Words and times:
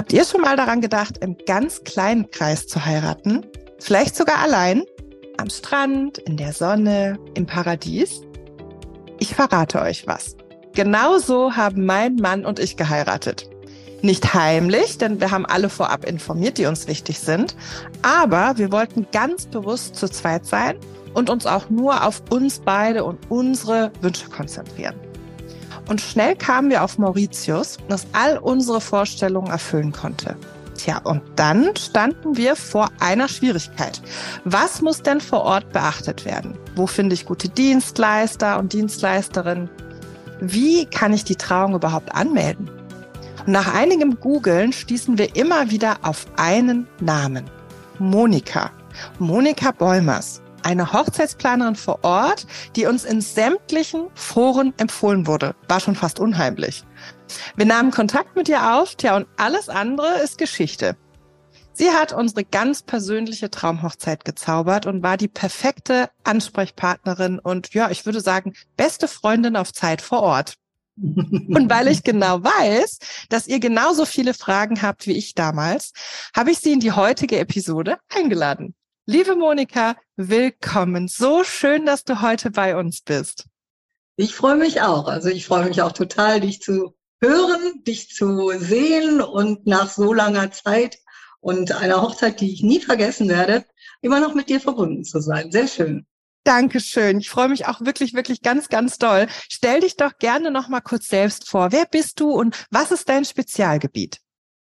Habt 0.00 0.14
ihr 0.14 0.24
schon 0.24 0.40
mal 0.40 0.56
daran 0.56 0.80
gedacht, 0.80 1.18
im 1.18 1.36
ganz 1.44 1.84
kleinen 1.84 2.30
Kreis 2.30 2.66
zu 2.66 2.86
heiraten? 2.86 3.44
Vielleicht 3.80 4.16
sogar 4.16 4.38
allein? 4.38 4.84
Am 5.36 5.50
Strand, 5.50 6.16
in 6.16 6.38
der 6.38 6.54
Sonne, 6.54 7.18
im 7.34 7.44
Paradies? 7.44 8.22
Ich 9.18 9.34
verrate 9.34 9.82
euch 9.82 10.06
was. 10.06 10.38
Genauso 10.72 11.54
haben 11.54 11.84
mein 11.84 12.16
Mann 12.16 12.46
und 12.46 12.58
ich 12.58 12.78
geheiratet. 12.78 13.50
Nicht 14.00 14.32
heimlich, 14.32 14.96
denn 14.96 15.20
wir 15.20 15.32
haben 15.32 15.44
alle 15.44 15.68
vorab 15.68 16.06
informiert, 16.06 16.56
die 16.56 16.64
uns 16.64 16.86
wichtig 16.86 17.20
sind. 17.20 17.54
Aber 18.00 18.56
wir 18.56 18.72
wollten 18.72 19.06
ganz 19.12 19.44
bewusst 19.44 19.96
zu 19.96 20.08
zweit 20.08 20.46
sein 20.46 20.78
und 21.12 21.28
uns 21.28 21.44
auch 21.44 21.68
nur 21.68 22.06
auf 22.06 22.22
uns 22.30 22.60
beide 22.60 23.04
und 23.04 23.18
unsere 23.30 23.92
Wünsche 24.00 24.30
konzentrieren. 24.30 25.09
Und 25.90 26.00
schnell 26.00 26.36
kamen 26.36 26.70
wir 26.70 26.84
auf 26.84 26.98
Mauritius, 26.98 27.78
das 27.88 28.06
all 28.12 28.38
unsere 28.38 28.80
Vorstellungen 28.80 29.50
erfüllen 29.50 29.90
konnte. 29.90 30.36
Tja, 30.76 30.98
und 30.98 31.20
dann 31.34 31.74
standen 31.74 32.36
wir 32.36 32.54
vor 32.54 32.90
einer 33.00 33.26
Schwierigkeit. 33.26 34.00
Was 34.44 34.82
muss 34.82 35.02
denn 35.02 35.20
vor 35.20 35.40
Ort 35.40 35.72
beachtet 35.72 36.24
werden? 36.24 36.56
Wo 36.76 36.86
finde 36.86 37.14
ich 37.14 37.26
gute 37.26 37.48
Dienstleister 37.48 38.60
und 38.60 38.72
Dienstleisterinnen? 38.72 39.68
Wie 40.40 40.86
kann 40.86 41.12
ich 41.12 41.24
die 41.24 41.34
Trauung 41.34 41.74
überhaupt 41.74 42.14
anmelden? 42.14 42.70
Und 43.44 43.52
nach 43.52 43.74
einigem 43.74 44.20
Googeln 44.20 44.72
stießen 44.72 45.18
wir 45.18 45.34
immer 45.34 45.72
wieder 45.72 45.96
auf 46.02 46.24
einen 46.36 46.86
Namen. 47.00 47.50
Monika. 47.98 48.70
Monika 49.18 49.72
Bäumers 49.72 50.39
eine 50.62 50.92
Hochzeitsplanerin 50.92 51.76
vor 51.76 52.00
Ort, 52.02 52.46
die 52.76 52.86
uns 52.86 53.04
in 53.04 53.20
sämtlichen 53.20 54.08
Foren 54.14 54.72
empfohlen 54.76 55.26
wurde. 55.26 55.54
War 55.68 55.80
schon 55.80 55.96
fast 55.96 56.20
unheimlich. 56.20 56.84
Wir 57.56 57.66
nahmen 57.66 57.90
Kontakt 57.90 58.36
mit 58.36 58.48
ihr 58.48 58.74
auf, 58.74 58.94
tja, 58.96 59.16
und 59.16 59.26
alles 59.36 59.68
andere 59.68 60.18
ist 60.18 60.38
Geschichte. 60.38 60.96
Sie 61.72 61.90
hat 61.90 62.12
unsere 62.12 62.44
ganz 62.44 62.82
persönliche 62.82 63.50
Traumhochzeit 63.50 64.24
gezaubert 64.24 64.86
und 64.86 65.02
war 65.02 65.16
die 65.16 65.28
perfekte 65.28 66.10
Ansprechpartnerin 66.24 67.38
und 67.38 67.72
ja, 67.72 67.90
ich 67.90 68.04
würde 68.04 68.20
sagen, 68.20 68.54
beste 68.76 69.08
Freundin 69.08 69.56
auf 69.56 69.72
Zeit 69.72 70.02
vor 70.02 70.22
Ort. 70.22 70.56
Und 71.00 71.70
weil 71.70 71.88
ich 71.88 72.02
genau 72.02 72.44
weiß, 72.44 72.98
dass 73.30 73.46
ihr 73.46 73.58
genauso 73.58 74.04
viele 74.04 74.34
Fragen 74.34 74.82
habt 74.82 75.06
wie 75.06 75.16
ich 75.16 75.34
damals, 75.34 75.92
habe 76.36 76.50
ich 76.50 76.58
sie 76.58 76.72
in 76.72 76.80
die 76.80 76.92
heutige 76.92 77.38
Episode 77.38 77.98
eingeladen. 78.14 78.74
Liebe 79.12 79.34
Monika, 79.34 79.96
willkommen. 80.14 81.08
So 81.08 81.42
schön, 81.42 81.84
dass 81.84 82.04
du 82.04 82.22
heute 82.22 82.52
bei 82.52 82.76
uns 82.76 83.00
bist. 83.00 83.46
Ich 84.14 84.36
freue 84.36 84.54
mich 84.54 84.82
auch. 84.82 85.08
Also 85.08 85.30
ich 85.30 85.46
freue 85.46 85.64
mich 85.64 85.82
auch 85.82 85.90
total, 85.90 86.40
dich 86.40 86.60
zu 86.60 86.94
hören, 87.20 87.82
dich 87.82 88.10
zu 88.10 88.52
sehen 88.56 89.20
und 89.20 89.66
nach 89.66 89.90
so 89.90 90.12
langer 90.12 90.52
Zeit 90.52 90.98
und 91.40 91.72
einer 91.72 92.02
Hochzeit, 92.02 92.40
die 92.40 92.52
ich 92.52 92.62
nie 92.62 92.78
vergessen 92.78 93.28
werde, 93.28 93.64
immer 94.00 94.20
noch 94.20 94.34
mit 94.34 94.48
dir 94.48 94.60
verbunden 94.60 95.02
zu 95.02 95.18
sein. 95.18 95.50
Sehr 95.50 95.66
schön. 95.66 96.06
Dankeschön. 96.44 97.18
Ich 97.18 97.30
freue 97.30 97.48
mich 97.48 97.66
auch 97.66 97.80
wirklich, 97.80 98.14
wirklich 98.14 98.42
ganz, 98.42 98.68
ganz 98.68 98.96
doll. 98.96 99.26
Stell 99.48 99.80
dich 99.80 99.96
doch 99.96 100.18
gerne 100.20 100.52
noch 100.52 100.68
mal 100.68 100.82
kurz 100.82 101.08
selbst 101.08 101.48
vor. 101.48 101.72
Wer 101.72 101.86
bist 101.86 102.20
du 102.20 102.30
und 102.30 102.64
was 102.70 102.92
ist 102.92 103.08
dein 103.08 103.24
Spezialgebiet? 103.24 104.20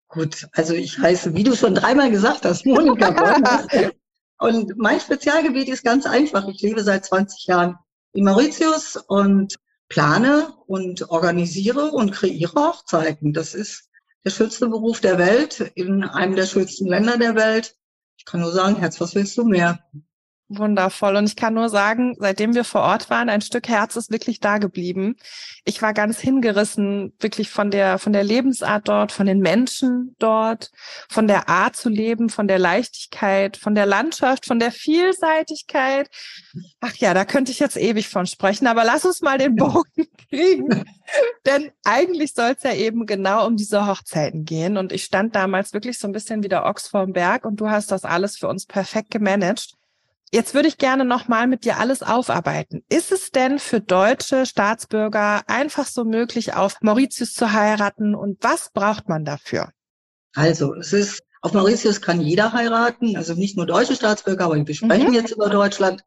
Gut, 0.07 0.47
also 0.53 0.73
ich 0.73 0.99
heiße, 0.99 1.35
wie 1.35 1.43
du 1.43 1.53
schon 1.53 1.75
dreimal 1.75 2.09
gesagt 2.11 2.45
hast, 2.45 2.65
Monika 2.65 3.11
Und 4.41 4.75
mein 4.75 4.99
Spezialgebiet 4.99 5.69
ist 5.69 5.83
ganz 5.83 6.07
einfach. 6.07 6.47
Ich 6.47 6.63
lebe 6.63 6.83
seit 6.83 7.05
20 7.05 7.45
Jahren 7.45 7.77
in 8.11 8.25
Mauritius 8.25 8.95
und 8.95 9.55
plane 9.87 10.51
und 10.65 11.11
organisiere 11.11 11.91
und 11.91 12.09
kreiere 12.09 12.55
Hochzeiten. 12.55 13.33
Das 13.33 13.53
ist 13.53 13.91
der 14.25 14.31
schönste 14.31 14.67
Beruf 14.67 14.99
der 14.99 15.19
Welt 15.19 15.59
in 15.75 16.03
einem 16.03 16.35
der 16.35 16.47
schönsten 16.47 16.87
Länder 16.87 17.19
der 17.19 17.35
Welt. 17.35 17.75
Ich 18.17 18.25
kann 18.25 18.41
nur 18.41 18.51
sagen, 18.51 18.77
Herz, 18.77 18.99
was 18.99 19.13
willst 19.13 19.37
du 19.37 19.45
mehr? 19.45 19.77
Wundervoll. 20.57 21.15
Und 21.15 21.25
ich 21.25 21.35
kann 21.35 21.53
nur 21.53 21.69
sagen, 21.69 22.15
seitdem 22.19 22.55
wir 22.55 22.63
vor 22.63 22.81
Ort 22.81 23.09
waren, 23.09 23.29
ein 23.29 23.41
Stück 23.41 23.67
Herz 23.67 23.95
ist 23.95 24.11
wirklich 24.11 24.39
da 24.39 24.57
geblieben. 24.57 25.15
Ich 25.65 25.81
war 25.81 25.93
ganz 25.93 26.19
hingerissen, 26.19 27.13
wirklich 27.19 27.49
von 27.49 27.71
der, 27.71 27.97
von 27.97 28.13
der 28.13 28.23
Lebensart 28.23 28.87
dort, 28.87 29.11
von 29.11 29.25
den 29.25 29.39
Menschen 29.39 30.15
dort, 30.19 30.71
von 31.09 31.27
der 31.27 31.49
Art 31.49 31.75
zu 31.75 31.89
leben, 31.89 32.29
von 32.29 32.47
der 32.47 32.59
Leichtigkeit, 32.59 33.57
von 33.57 33.75
der 33.75 33.85
Landschaft, 33.85 34.45
von 34.45 34.59
der 34.59 34.71
Vielseitigkeit. 34.71 36.09
Ach 36.79 36.95
ja, 36.95 37.13
da 37.13 37.25
könnte 37.25 37.51
ich 37.51 37.59
jetzt 37.59 37.77
ewig 37.77 38.09
von 38.09 38.25
sprechen, 38.25 38.67
aber 38.67 38.83
lass 38.83 39.05
uns 39.05 39.21
mal 39.21 39.37
den 39.37 39.55
Bogen 39.55 40.07
kriegen. 40.29 40.85
Denn 41.45 41.71
eigentlich 41.83 42.33
soll 42.33 42.55
es 42.57 42.63
ja 42.63 42.73
eben 42.73 43.05
genau 43.05 43.47
um 43.47 43.57
diese 43.57 43.87
Hochzeiten 43.87 44.45
gehen. 44.45 44.77
Und 44.77 44.91
ich 44.91 45.03
stand 45.03 45.35
damals 45.35 45.73
wirklich 45.73 45.99
so 45.99 46.07
ein 46.07 46.13
bisschen 46.13 46.43
wie 46.43 46.49
der 46.49 46.65
Ochs 46.65 46.87
vorm 46.87 47.13
Berg 47.13 47.45
und 47.45 47.59
du 47.59 47.69
hast 47.69 47.91
das 47.91 48.05
alles 48.05 48.37
für 48.37 48.47
uns 48.47 48.65
perfekt 48.65 49.11
gemanagt. 49.11 49.75
Jetzt 50.33 50.53
würde 50.53 50.69
ich 50.69 50.77
gerne 50.77 51.03
nochmal 51.03 51.45
mit 51.47 51.65
dir 51.65 51.77
alles 51.77 52.03
aufarbeiten. 52.03 52.85
Ist 52.87 53.11
es 53.11 53.31
denn 53.31 53.59
für 53.59 53.81
deutsche 53.81 54.45
Staatsbürger 54.45 55.43
einfach 55.47 55.85
so 55.85 56.05
möglich, 56.05 56.53
auf 56.53 56.75
Mauritius 56.81 57.33
zu 57.33 57.51
heiraten 57.51 58.15
und 58.15 58.37
was 58.41 58.71
braucht 58.71 59.09
man 59.09 59.25
dafür? 59.25 59.71
Also, 60.33 60.73
es 60.75 60.93
ist, 60.93 61.21
auf 61.41 61.51
Mauritius 61.51 62.01
kann 62.01 62.21
jeder 62.21 62.53
heiraten, 62.53 63.17
also 63.17 63.33
nicht 63.33 63.57
nur 63.57 63.65
deutsche 63.65 63.95
Staatsbürger, 63.95 64.45
aber 64.45 64.65
wir 64.65 64.73
sprechen 64.73 65.09
mhm. 65.09 65.13
jetzt 65.13 65.31
über 65.31 65.49
Deutschland. 65.49 66.01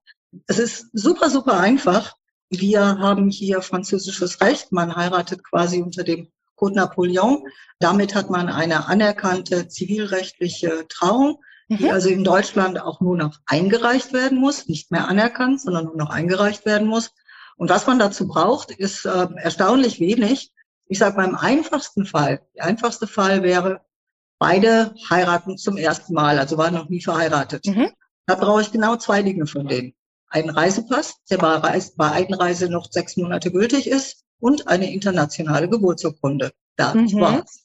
Es 0.47 0.59
ist 0.59 0.87
super, 0.95 1.29
super 1.29 1.61
einfach. 1.61 2.17
Wir 2.49 2.81
haben 2.81 3.29
hier 3.29 3.61
französisches 3.61 4.41
Recht. 4.41 4.73
Man 4.73 4.97
heiratet 4.97 5.45
quasi 5.45 5.83
unter 5.83 6.03
dem 6.03 6.29
Code 6.55 6.77
Napoleon. 6.77 7.45
Damit 7.79 8.15
hat 8.15 8.31
man 8.31 8.49
eine 8.49 8.87
anerkannte 8.87 9.69
zivilrechtliche 9.69 10.87
Trauung 10.89 11.37
die 11.79 11.91
also 11.91 12.09
in 12.09 12.25
Deutschland 12.25 12.81
auch 12.81 13.01
nur 13.01 13.17
noch 13.17 13.39
eingereicht 13.47 14.13
werden 14.13 14.39
muss, 14.39 14.69
nicht 14.69 14.91
mehr 14.91 15.09
anerkannt, 15.09 15.61
sondern 15.61 15.87
nur 15.87 15.97
noch 15.97 16.11
eingereicht 16.11 16.67
werden 16.67 16.89
muss. 16.89 17.13
Und 17.57 17.71
was 17.71 17.87
man 17.87 17.99
dazu 17.99 18.27
braucht, 18.27 18.71
ist 18.71 19.05
äh, 19.05 19.29
erstaunlich 19.37 20.01
wenig. 20.01 20.53
Ich 20.87 20.99
sage 20.99 21.17
beim 21.17 21.35
einfachsten 21.35 22.07
Fall, 22.07 22.43
der 22.57 22.65
einfachste 22.65 23.07
Fall 23.07 23.43
wäre, 23.43 23.81
beide 24.39 24.95
heiraten 25.09 25.57
zum 25.57 25.77
ersten 25.77 26.15
Mal, 26.15 26.39
also 26.39 26.59
waren 26.59 26.75
noch 26.75 26.89
nie 26.89 27.01
verheiratet. 27.01 27.67
Mhm. 27.67 27.91
Da 28.27 28.35
brauche 28.35 28.63
ich 28.63 28.73
genau 28.73 28.97
zwei 28.97 29.23
Dinge 29.23 29.47
von 29.47 29.69
denen. 29.69 29.95
Einen 30.29 30.51
Reisepass, 30.51 31.17
der 31.31 31.39
bei, 31.39 31.55
Reis, 31.55 31.95
bei 31.95 32.11
Einreise 32.11 32.69
noch 32.69 32.91
sechs 32.91 33.17
Monate 33.17 33.53
gültig 33.53 33.87
ist, 33.87 34.25
und 34.45 34.69
eine 34.69 34.93
internationale 34.93 35.71
Geburtsurkunde. 35.71 36.53
Da 36.77 36.95
mhm. 36.95 37.13
war's. 37.15 37.65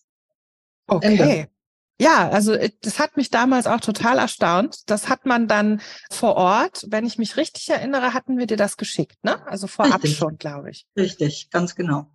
Okay. 0.87 1.07
Ende. 1.07 1.49
Ja, 2.01 2.29
also 2.29 2.53
äh, 2.53 2.71
das 2.81 2.97
hat 2.97 3.17
mich 3.17 3.29
damals 3.29 3.67
auch 3.67 3.81
total 3.81 4.19
erstaunt. 4.19 4.89
Das 4.89 5.09
hat 5.09 5.25
man 5.25 5.47
dann 5.47 5.81
vor 6.09 6.35
Ort, 6.35 6.85
wenn 6.89 7.05
ich 7.05 7.17
mich 7.17 7.35
richtig 7.35 7.69
erinnere, 7.69 8.13
hatten 8.13 8.37
wir 8.37 8.47
dir 8.47 8.57
das 8.57 8.77
geschickt, 8.77 9.17
ne? 9.23 9.45
Also 9.47 9.67
vorab 9.67 10.03
richtig. 10.03 10.17
schon, 10.17 10.37
glaube 10.37 10.71
ich. 10.71 10.87
Richtig, 10.97 11.49
ganz 11.51 11.75
genau. 11.75 12.07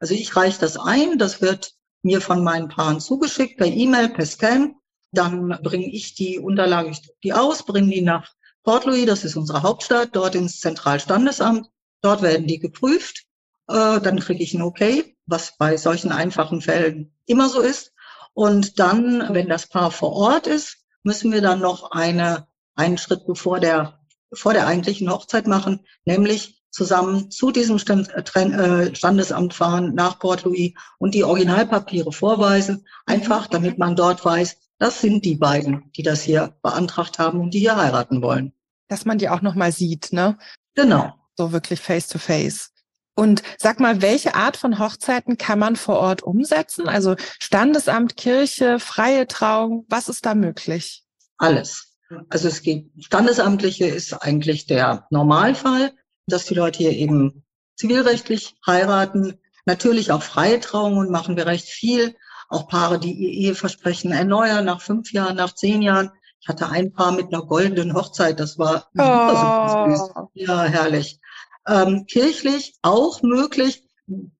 Also 0.00 0.14
ich 0.14 0.34
reiche 0.34 0.58
das 0.58 0.76
ein, 0.76 1.18
das 1.18 1.40
wird 1.40 1.74
mir 2.02 2.20
von 2.20 2.42
meinen 2.42 2.68
Paaren 2.68 3.00
zugeschickt 3.00 3.58
per 3.58 3.66
E-Mail, 3.66 4.08
per 4.08 4.26
Scan. 4.26 4.74
Dann 5.12 5.58
bringe 5.62 5.92
ich 5.92 6.14
die 6.14 6.38
Unterlagen, 6.38 6.92
ich 6.92 7.02
die 7.22 7.32
aus, 7.32 7.64
bringe 7.64 7.90
die 7.90 8.02
nach 8.02 8.32
Port 8.62 8.84
Louis, 8.84 9.06
das 9.06 9.24
ist 9.24 9.36
unsere 9.36 9.62
Hauptstadt, 9.62 10.10
dort 10.12 10.34
ins 10.34 10.60
Zentralstandesamt. 10.60 11.68
Dort 12.02 12.22
werden 12.22 12.46
die 12.46 12.58
geprüft. 12.58 13.24
Äh, 13.68 14.00
dann 14.00 14.18
kriege 14.20 14.42
ich 14.42 14.54
ein 14.54 14.62
Okay, 14.62 15.16
was 15.26 15.56
bei 15.56 15.76
solchen 15.76 16.12
einfachen 16.12 16.60
Fällen 16.60 17.12
immer 17.26 17.48
so 17.48 17.60
ist. 17.60 17.92
Und 18.34 18.78
dann, 18.78 19.34
wenn 19.34 19.48
das 19.48 19.66
Paar 19.66 19.90
vor 19.90 20.12
Ort 20.12 20.46
ist, 20.46 20.78
müssen 21.02 21.32
wir 21.32 21.40
dann 21.40 21.60
noch 21.60 21.90
eine, 21.90 22.46
einen 22.74 22.98
Schritt 22.98 23.26
bevor 23.26 23.60
der, 23.60 23.98
vor 24.32 24.52
der 24.52 24.66
eigentlichen 24.66 25.10
Hochzeit 25.10 25.46
machen, 25.46 25.80
nämlich 26.04 26.62
zusammen 26.70 27.30
zu 27.30 27.50
diesem 27.50 27.78
äh, 27.78 28.40
äh, 28.40 28.94
Standesamt 28.94 29.54
fahren 29.54 29.94
nach 29.94 30.18
Port 30.18 30.44
Louis 30.44 30.72
und 30.98 31.14
die 31.14 31.24
Originalpapiere 31.24 32.12
vorweisen, 32.12 32.86
einfach 33.06 33.48
damit 33.48 33.78
man 33.78 33.96
dort 33.96 34.24
weiß, 34.24 34.56
das 34.78 35.00
sind 35.00 35.24
die 35.24 35.36
beiden, 35.36 35.90
die 35.96 36.02
das 36.02 36.22
hier 36.22 36.54
beantragt 36.62 37.18
haben 37.18 37.40
und 37.40 37.52
die 37.52 37.58
hier 37.58 37.76
heiraten 37.76 38.22
wollen. 38.22 38.52
Dass 38.88 39.04
man 39.04 39.18
die 39.18 39.28
auch 39.28 39.42
nochmal 39.42 39.72
sieht, 39.72 40.12
ne? 40.12 40.38
Genau. 40.74 41.12
So 41.36 41.52
wirklich 41.52 41.80
face 41.80 42.08
to 42.08 42.18
face. 42.18 42.72
Und 43.14 43.42
sag 43.58 43.80
mal, 43.80 44.02
welche 44.02 44.34
Art 44.34 44.56
von 44.56 44.78
Hochzeiten 44.78 45.36
kann 45.36 45.58
man 45.58 45.76
vor 45.76 45.98
Ort 45.98 46.22
umsetzen? 46.22 46.88
Also 46.88 47.16
Standesamt, 47.38 48.16
Kirche, 48.16 48.80
freie 48.80 49.26
Trauung, 49.26 49.84
was 49.88 50.08
ist 50.08 50.24
da 50.26 50.34
möglich? 50.34 51.04
Alles. 51.36 51.96
Also 52.28 52.48
es 52.48 52.62
geht, 52.62 52.90
standesamtliche 52.98 53.86
ist 53.86 54.14
eigentlich 54.14 54.66
der 54.66 55.06
Normalfall, 55.10 55.92
dass 56.26 56.46
die 56.46 56.54
Leute 56.54 56.78
hier 56.78 56.92
eben 56.92 57.44
zivilrechtlich 57.76 58.56
heiraten. 58.66 59.38
Natürlich 59.64 60.12
auch 60.12 60.22
freie 60.22 60.60
Trauungen 60.60 61.10
machen 61.10 61.36
wir 61.36 61.46
recht 61.46 61.68
viel. 61.68 62.16
Auch 62.48 62.66
Paare, 62.68 62.98
die 62.98 63.12
ihr 63.12 63.50
Eheversprechen 63.50 64.10
erneuern 64.10 64.64
nach 64.64 64.80
fünf 64.80 65.12
Jahren, 65.12 65.36
nach 65.36 65.54
zehn 65.54 65.82
Jahren. 65.82 66.10
Ich 66.40 66.48
hatte 66.48 66.68
ein 66.68 66.92
Paar 66.92 67.12
mit 67.12 67.32
einer 67.32 67.44
goldenen 67.44 67.94
Hochzeit, 67.94 68.40
das 68.40 68.58
war 68.58 68.88
oh. 68.98 69.02
super, 69.02 69.94
super 69.96 70.28
süß. 70.34 70.46
Ja, 70.46 70.62
herrlich. 70.64 71.20
Ähm, 71.70 72.06
kirchlich 72.06 72.74
auch 72.82 73.22
möglich, 73.22 73.84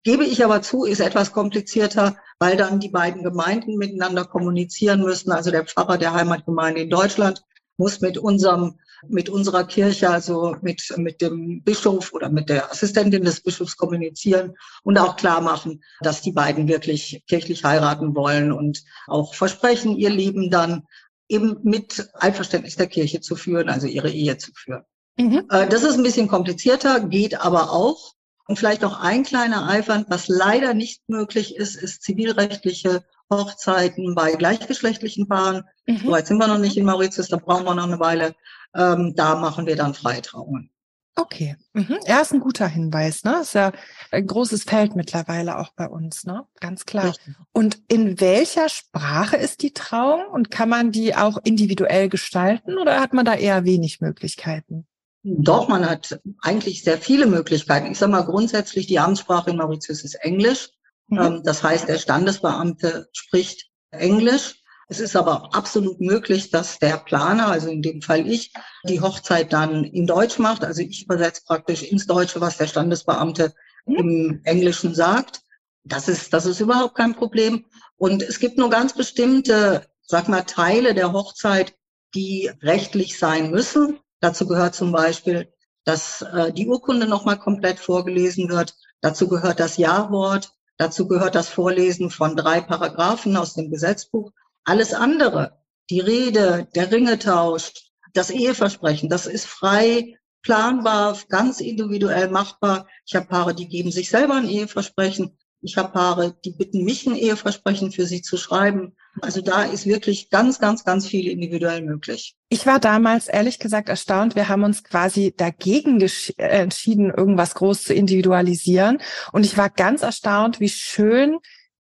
gebe 0.02 0.24
ich 0.24 0.44
aber 0.44 0.62
zu, 0.62 0.84
ist 0.84 1.00
etwas 1.00 1.32
komplizierter, 1.32 2.16
weil 2.40 2.56
dann 2.56 2.80
die 2.80 2.88
beiden 2.88 3.22
Gemeinden 3.22 3.76
miteinander 3.76 4.24
kommunizieren 4.24 5.00
müssen. 5.02 5.30
Also 5.30 5.52
der 5.52 5.64
Pfarrer 5.64 5.96
der 5.96 6.12
Heimatgemeinde 6.12 6.80
in 6.80 6.90
Deutschland 6.90 7.42
muss 7.76 8.00
mit 8.00 8.18
unserem 8.18 8.78
mit 9.08 9.30
unserer 9.30 9.64
Kirche, 9.64 10.10
also 10.10 10.56
mit, 10.60 10.92
mit 10.98 11.22
dem 11.22 11.62
Bischof 11.62 12.12
oder 12.12 12.28
mit 12.28 12.50
der 12.50 12.70
Assistentin 12.70 13.24
des 13.24 13.42
Bischofs 13.42 13.76
kommunizieren 13.76 14.54
und 14.82 14.98
auch 14.98 15.16
klar 15.16 15.40
machen, 15.40 15.82
dass 16.02 16.20
die 16.20 16.32
beiden 16.32 16.68
wirklich 16.68 17.22
kirchlich 17.26 17.64
heiraten 17.64 18.14
wollen 18.14 18.52
und 18.52 18.84
auch 19.06 19.34
versprechen, 19.34 19.96
ihr 19.96 20.10
Leben 20.10 20.50
dann 20.50 20.82
eben 21.28 21.56
mit 21.62 22.10
Einverständnis 22.14 22.76
der 22.76 22.88
Kirche 22.88 23.20
zu 23.22 23.36
führen, 23.36 23.70
also 23.70 23.86
ihre 23.86 24.10
Ehe 24.10 24.36
zu 24.36 24.52
führen. 24.54 24.84
Mhm. 25.20 25.46
Äh, 25.50 25.68
das 25.68 25.82
ist 25.82 25.96
ein 25.96 26.02
bisschen 26.02 26.28
komplizierter, 26.28 27.00
geht 27.00 27.40
aber 27.40 27.72
auch. 27.72 28.14
Und 28.46 28.58
vielleicht 28.58 28.82
noch 28.82 29.00
ein 29.00 29.22
kleiner 29.22 29.68
Eifern, 29.68 30.04
was 30.08 30.26
leider 30.26 30.74
nicht 30.74 31.08
möglich 31.08 31.54
ist, 31.54 31.76
ist 31.76 32.02
zivilrechtliche 32.02 33.04
Hochzeiten 33.30 34.14
bei 34.16 34.32
gleichgeschlechtlichen 34.32 35.28
Paaren. 35.28 35.62
Mhm. 35.86 35.98
So 35.98 36.10
weit 36.10 36.26
sind 36.26 36.38
wir 36.38 36.48
noch 36.48 36.58
nicht 36.58 36.76
in 36.76 36.84
Mauritius, 36.84 37.28
da 37.28 37.36
brauchen 37.36 37.64
wir 37.64 37.74
noch 37.74 37.84
eine 37.84 38.00
Weile. 38.00 38.34
Ähm, 38.74 39.14
da 39.14 39.36
machen 39.36 39.66
wir 39.66 39.76
dann 39.76 39.94
Freitrauungen. 39.94 40.70
Okay, 41.16 41.56
mhm. 41.74 41.98
ja, 42.06 42.20
ist 42.20 42.32
ein 42.32 42.40
guter 42.40 42.66
Hinweis, 42.66 43.24
ne? 43.24 43.40
Ist 43.42 43.54
ja 43.54 43.72
ein 44.10 44.26
großes 44.26 44.64
Feld 44.64 44.96
mittlerweile 44.96 45.58
auch 45.58 45.70
bei 45.74 45.86
uns, 45.86 46.24
ne? 46.24 46.46
Ganz 46.60 46.86
klar. 46.86 47.10
Richtig. 47.10 47.34
Und 47.52 47.82
in 47.88 48.20
welcher 48.20 48.68
Sprache 48.68 49.36
ist 49.36 49.62
die 49.62 49.74
Trauung 49.74 50.24
und 50.32 50.50
kann 50.50 50.68
man 50.68 50.92
die 50.92 51.14
auch 51.14 51.38
individuell 51.44 52.08
gestalten 52.08 52.78
oder 52.78 53.00
hat 53.00 53.12
man 53.12 53.26
da 53.26 53.34
eher 53.34 53.64
wenig 53.64 54.00
Möglichkeiten? 54.00 54.86
Doch, 55.22 55.68
man 55.68 55.88
hat 55.88 56.20
eigentlich 56.40 56.82
sehr 56.82 56.98
viele 56.98 57.26
Möglichkeiten. 57.26 57.92
Ich 57.92 57.98
sage 57.98 58.12
mal 58.12 58.24
grundsätzlich, 58.24 58.86
die 58.86 58.98
Amtssprache 58.98 59.50
in 59.50 59.56
Mauritius 59.56 60.02
ist 60.02 60.14
Englisch. 60.14 60.70
Mhm. 61.08 61.18
Ähm, 61.18 61.42
das 61.44 61.62
heißt, 61.62 61.88
der 61.88 61.98
Standesbeamte 61.98 63.08
spricht 63.12 63.68
Englisch. 63.90 64.56
Es 64.88 64.98
ist 64.98 65.14
aber 65.14 65.54
absolut 65.54 66.00
möglich, 66.00 66.50
dass 66.50 66.78
der 66.78 66.96
Planer, 66.96 67.48
also 67.48 67.68
in 67.68 67.82
dem 67.82 68.02
Fall 68.02 68.26
ich, 68.26 68.52
die 68.88 69.00
Hochzeit 69.00 69.52
dann 69.52 69.84
in 69.84 70.06
Deutsch 70.06 70.38
macht. 70.38 70.64
Also 70.64 70.80
ich 70.80 71.04
übersetze 71.04 71.42
praktisch 71.46 71.82
ins 71.82 72.06
Deutsche, 72.06 72.40
was 72.40 72.56
der 72.56 72.66
Standesbeamte 72.66 73.54
mhm. 73.86 73.96
im 73.96 74.40
Englischen 74.44 74.94
sagt. 74.94 75.42
Das 75.84 76.08
ist, 76.08 76.32
das 76.32 76.46
ist 76.46 76.60
überhaupt 76.60 76.94
kein 76.96 77.14
Problem. 77.14 77.66
Und 77.96 78.22
es 78.22 78.38
gibt 78.38 78.56
nur 78.56 78.70
ganz 78.70 78.94
bestimmte, 78.94 79.86
sag 80.02 80.28
mal, 80.28 80.42
Teile 80.42 80.94
der 80.94 81.12
Hochzeit, 81.12 81.74
die 82.14 82.50
rechtlich 82.62 83.18
sein 83.18 83.50
müssen. 83.50 84.00
Dazu 84.20 84.46
gehört 84.46 84.74
zum 84.74 84.92
Beispiel, 84.92 85.52
dass 85.84 86.22
äh, 86.22 86.52
die 86.52 86.68
Urkunde 86.68 87.06
nochmal 87.06 87.38
komplett 87.38 87.78
vorgelesen 87.78 88.48
wird. 88.50 88.76
Dazu 89.00 89.28
gehört 89.28 89.60
das 89.60 89.76
Ja-Wort. 89.76 90.52
Dazu 90.76 91.08
gehört 91.08 91.34
das 91.34 91.48
Vorlesen 91.48 92.10
von 92.10 92.36
drei 92.36 92.60
Paragraphen 92.60 93.36
aus 93.36 93.54
dem 93.54 93.70
Gesetzbuch. 93.70 94.32
Alles 94.64 94.94
andere, 94.94 95.58
die 95.90 96.00
Rede, 96.00 96.68
der 96.74 96.90
Ringetausch, 96.90 97.72
das 98.14 98.30
Eheversprechen, 98.30 99.08
das 99.08 99.26
ist 99.26 99.46
frei 99.46 100.16
planbar, 100.42 101.18
ganz 101.28 101.60
individuell 101.60 102.28
machbar. 102.30 102.86
Ich 103.04 103.14
habe 103.14 103.26
Paare, 103.26 103.54
die 103.54 103.68
geben 103.68 103.92
sich 103.92 104.10
selber 104.10 104.34
ein 104.34 104.48
Eheversprechen. 104.48 105.38
Ich 105.62 105.76
habe 105.76 105.92
Paare, 105.92 106.34
die 106.44 106.52
bitten 106.52 106.84
mich, 106.84 107.06
ein 107.06 107.14
Eheversprechen 107.14 107.92
für 107.92 108.06
sie 108.06 108.22
zu 108.22 108.36
schreiben. 108.36 108.96
Also 109.20 109.42
da 109.42 109.64
ist 109.64 109.86
wirklich 109.86 110.30
ganz, 110.30 110.58
ganz, 110.58 110.84
ganz 110.84 111.06
viel 111.06 111.28
individuell 111.28 111.82
möglich. 111.82 112.36
Ich 112.48 112.66
war 112.66 112.78
damals 112.78 113.28
ehrlich 113.28 113.58
gesagt 113.58 113.88
erstaunt. 113.88 114.36
Wir 114.36 114.48
haben 114.48 114.64
uns 114.64 114.84
quasi 114.84 115.34
dagegen 115.36 116.00
entschieden, 116.38 117.12
irgendwas 117.14 117.54
groß 117.54 117.84
zu 117.84 117.94
individualisieren. 117.94 118.98
Und 119.32 119.44
ich 119.44 119.58
war 119.58 119.68
ganz 119.68 120.02
erstaunt, 120.02 120.60
wie 120.60 120.68
schön 120.68 121.38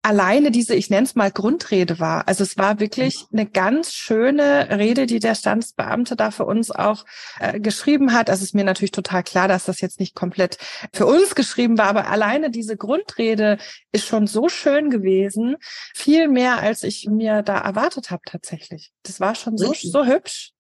alleine 0.03 0.51
diese, 0.51 0.75
ich 0.75 0.91
nenne 0.91 1.05
es 1.05 1.15
mal 1.15 1.31
Grundrede 1.31 1.99
war. 1.99 2.27
Also 2.27 2.43
es 2.43 2.57
war 2.57 2.81
wirklich 2.81 3.27
eine 3.33 3.47
ganz 3.47 3.93
schöne 3.93 4.79
Rede, 4.79 5.07
die 5.07 5.19
der 5.19 5.35
Standesbeamte 5.35 6.17
da 6.17 6.31
für 6.31 6.47
uns 6.47 6.71
auch 6.71 7.05
äh, 7.39 7.61
geschrieben 7.61 8.13
hat. 8.13 8.31
Also 8.31 8.43
es 8.43 8.51
ist 8.51 8.55
mir 8.55 8.65
natürlich 8.65 8.93
total 8.93 9.23
klar, 9.23 9.49
dass 9.49 9.65
das 9.67 9.81
jetzt 9.81 10.01
nicht 10.01 10.15
komplett 10.15 10.59
für 10.93 11.07
uns 11.07 11.35
geschrieben 11.35 11.77
war, 11.77 11.89
aber 11.89 12.09
alleine 12.09 12.51
diese 12.51 12.77
Grundrede 12.77 13.59
ist 13.93 14.07
schon 14.07 14.27
so 14.27 14.49
schön 14.49 14.91
gewesen. 14.91 15.57
Viel 15.95 16.29
mehr, 16.29 16.59
als 16.59 16.83
ich 16.83 17.07
mir 17.11 17.43
da 17.43 17.59
erwartet 17.59 18.11
habe 18.11 18.23
tatsächlich. 18.25 18.93
Das 19.03 19.21
war 19.21 19.35
schon 19.35 19.59
so, 19.59 19.73
so 19.75 20.07
hübsch. 20.07 20.53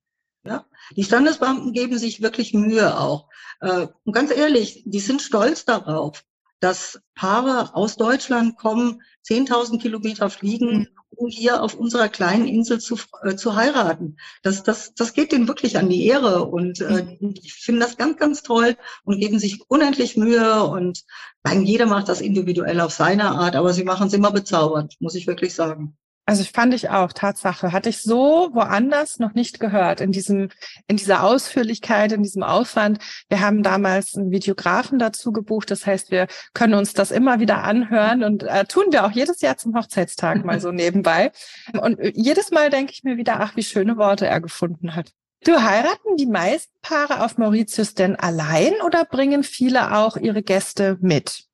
Ja, 0.45 0.65
die 0.97 1.05
Standesbeamten 1.05 1.73
geben 1.73 1.99
sich 1.99 2.23
wirklich 2.23 2.55
Mühe 2.55 2.99
auch. 2.99 3.29
Äh, 3.61 3.89
und 4.05 4.13
ganz 4.13 4.31
ehrlich, 4.31 4.83
die 4.87 5.01
sind 5.01 5.21
stolz 5.21 5.65
darauf 5.65 6.25
dass 6.61 7.01
Paare 7.15 7.75
aus 7.75 7.97
Deutschland 7.97 8.57
kommen, 8.57 9.03
10.000 9.27 9.81
Kilometer 9.81 10.31
fliegen, 10.31 10.79
mhm. 10.79 10.89
um 11.11 11.29
hier 11.29 11.63
auf 11.63 11.75
unserer 11.75 12.09
kleinen 12.09 12.47
Insel 12.47 12.81
zu, 12.81 12.99
äh, 13.23 13.35
zu 13.35 13.57
heiraten. 13.57 14.17
Das, 14.43 14.63
das, 14.63 14.95
das 14.95 15.15
geht 15.15 15.33
denen 15.33 15.49
wirklich 15.49 15.79
an 15.79 15.89
die 15.89 16.07
Ehre 16.07 16.45
und 16.45 16.81
äh, 16.81 17.17
mhm. 17.21 17.35
ich 17.43 17.55
finde 17.55 17.81
das 17.81 17.97
ganz, 17.97 18.19
ganz 18.19 18.43
toll 18.43 18.77
und 19.05 19.19
geben 19.19 19.39
sich 19.39 19.63
unendlich 19.69 20.17
Mühe 20.17 20.65
und 20.65 21.05
nein, 21.43 21.65
jeder 21.65 21.87
macht 21.87 22.09
das 22.09 22.21
individuell 22.21 22.81
auf 22.81 22.93
seine 22.93 23.31
Art, 23.31 23.57
aber 23.57 23.73
sie 23.73 23.85
machen 23.85 24.07
es 24.09 24.13
immer 24.13 24.31
bezaubernd, 24.31 24.97
muss 25.01 25.15
ich 25.15 25.27
wirklich 25.27 25.55
sagen. 25.55 25.97
Also 26.31 26.43
ich 26.43 26.53
fand 26.53 26.73
ich 26.75 26.91
auch, 26.91 27.13
Tatsache. 27.13 27.73
Hatte 27.73 27.89
ich 27.89 28.03
so 28.03 28.51
woanders 28.53 29.19
noch 29.19 29.35
nicht 29.35 29.59
gehört, 29.59 30.01
in 30.01 30.13
diesem, 30.13 30.51
in 30.87 30.97
dieser 30.97 31.25
Ausführlichkeit, 31.25 32.13
in 32.13 32.23
diesem 32.23 32.45
Aufwand. 32.45 33.01
Wir 33.29 33.41
haben 33.41 33.65
damals 33.65 34.15
einen 34.15 34.31
Videografen 34.31 35.01
dazu 35.01 35.33
gebucht. 35.33 35.73
Das 35.73 35.87
heißt, 35.87 36.13
wir 36.13 36.29
können 36.55 36.75
uns 36.75 36.93
das 36.93 37.11
immer 37.11 37.41
wieder 37.41 37.65
anhören 37.65 38.23
und 38.23 38.45
äh, 38.45 38.65
tun 38.65 38.85
wir 38.91 39.05
auch 39.05 39.11
jedes 39.11 39.41
Jahr 39.41 39.57
zum 39.57 39.75
Hochzeitstag 39.75 40.45
mal 40.45 40.61
so 40.61 40.71
nebenbei. 40.71 41.33
Und 41.73 41.99
jedes 42.15 42.53
Mal 42.53 42.71
denke 42.71 42.93
ich 42.93 43.03
mir 43.03 43.17
wieder, 43.17 43.41
ach, 43.41 43.57
wie 43.57 43.65
schöne 43.65 43.97
Worte 43.97 44.29
er 44.29 44.41
gefunden 44.41 44.95
hat. 44.95 45.11
Du 45.43 45.61
heiraten 45.61 46.17
die 46.17 46.27
meisten 46.27 46.73
Paare 46.81 47.25
auf 47.25 47.39
Mauritius 47.39 47.95
denn 47.95 48.15
allein 48.15 48.75
oder 48.87 49.05
bringen 49.05 49.43
viele 49.43 49.97
auch 49.97 50.17
ihre 50.17 50.45
Gäste 50.45 50.97
mit? 51.01 51.47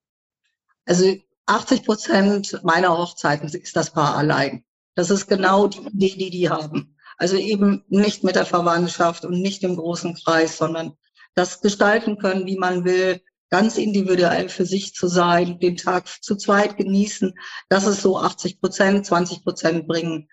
Also 0.85 1.17
80 1.47 1.85
Prozent 1.85 2.61
meiner 2.65 2.99
Hochzeiten 2.99 3.49
ist 3.49 3.77
das 3.77 3.91
Paar 3.91 4.17
allein. 4.17 4.66
Das 4.97 5.11
ist 5.11 5.29
genau 5.29 5.69
die 5.69 5.87
Idee, 5.87 6.17
die 6.19 6.31
die 6.31 6.51
haben. 6.51 6.97
Also 7.19 7.37
eben 7.37 7.85
nicht 7.89 8.25
mit 8.25 8.35
der 8.35 8.45
Verwandtschaft 8.45 9.25
und 9.25 9.41
nicht 9.41 9.63
im 9.63 9.77
großen 9.77 10.15
Kreis, 10.17 10.59
sondern 10.59 10.95
das 11.35 11.61
gestalten 11.61 12.19
können, 12.19 12.47
wie 12.47 12.59
man 12.59 12.85
will, 12.85 13.21
ganz 13.51 13.79
individuell 13.79 14.49
für 14.49 14.67
sich 14.67 14.95
zu 14.95 15.07
sein, 15.07 15.61
den 15.61 15.77
Tag 15.77 16.09
zu 16.09 16.35
zweit 16.35 16.77
genießen. 16.77 17.33
Das 17.69 17.87
ist 17.87 18.03
so 18.03 18.19
80 18.19 18.61
Prozent, 18.61 19.07
20 19.07 19.45
Prozent 19.45 19.87
bringen 19.87 20.29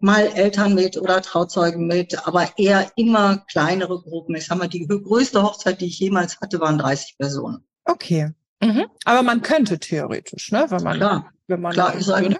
mal 0.00 0.26
Eltern 0.26 0.74
mit 0.74 0.96
oder 0.96 1.20
Trauzeugen 1.22 1.86
mit, 1.86 2.26
aber 2.26 2.48
eher 2.56 2.90
immer 2.96 3.38
kleinere 3.50 4.00
Gruppen. 4.00 4.36
Ich 4.36 4.46
sag 4.46 4.58
mal, 4.58 4.68
die 4.68 4.86
größte 4.86 5.42
Hochzeit, 5.42 5.80
die 5.80 5.86
ich 5.86 5.98
jemals 5.98 6.40
hatte, 6.40 6.60
waren 6.60 6.78
30 6.78 7.18
Personen. 7.18 7.66
Okay. 7.84 8.32
Mhm. 8.62 8.86
Aber 9.04 9.22
man 9.22 9.42
könnte 9.42 9.78
theoretisch, 9.78 10.50
ne? 10.50 10.66
Wenn 10.68 10.82
man, 10.82 10.96
klar, 10.96 11.32
wenn 11.46 11.60
man 11.60 11.72
klar, 11.72 11.94
ist 11.94 12.08
halt, 12.08 12.38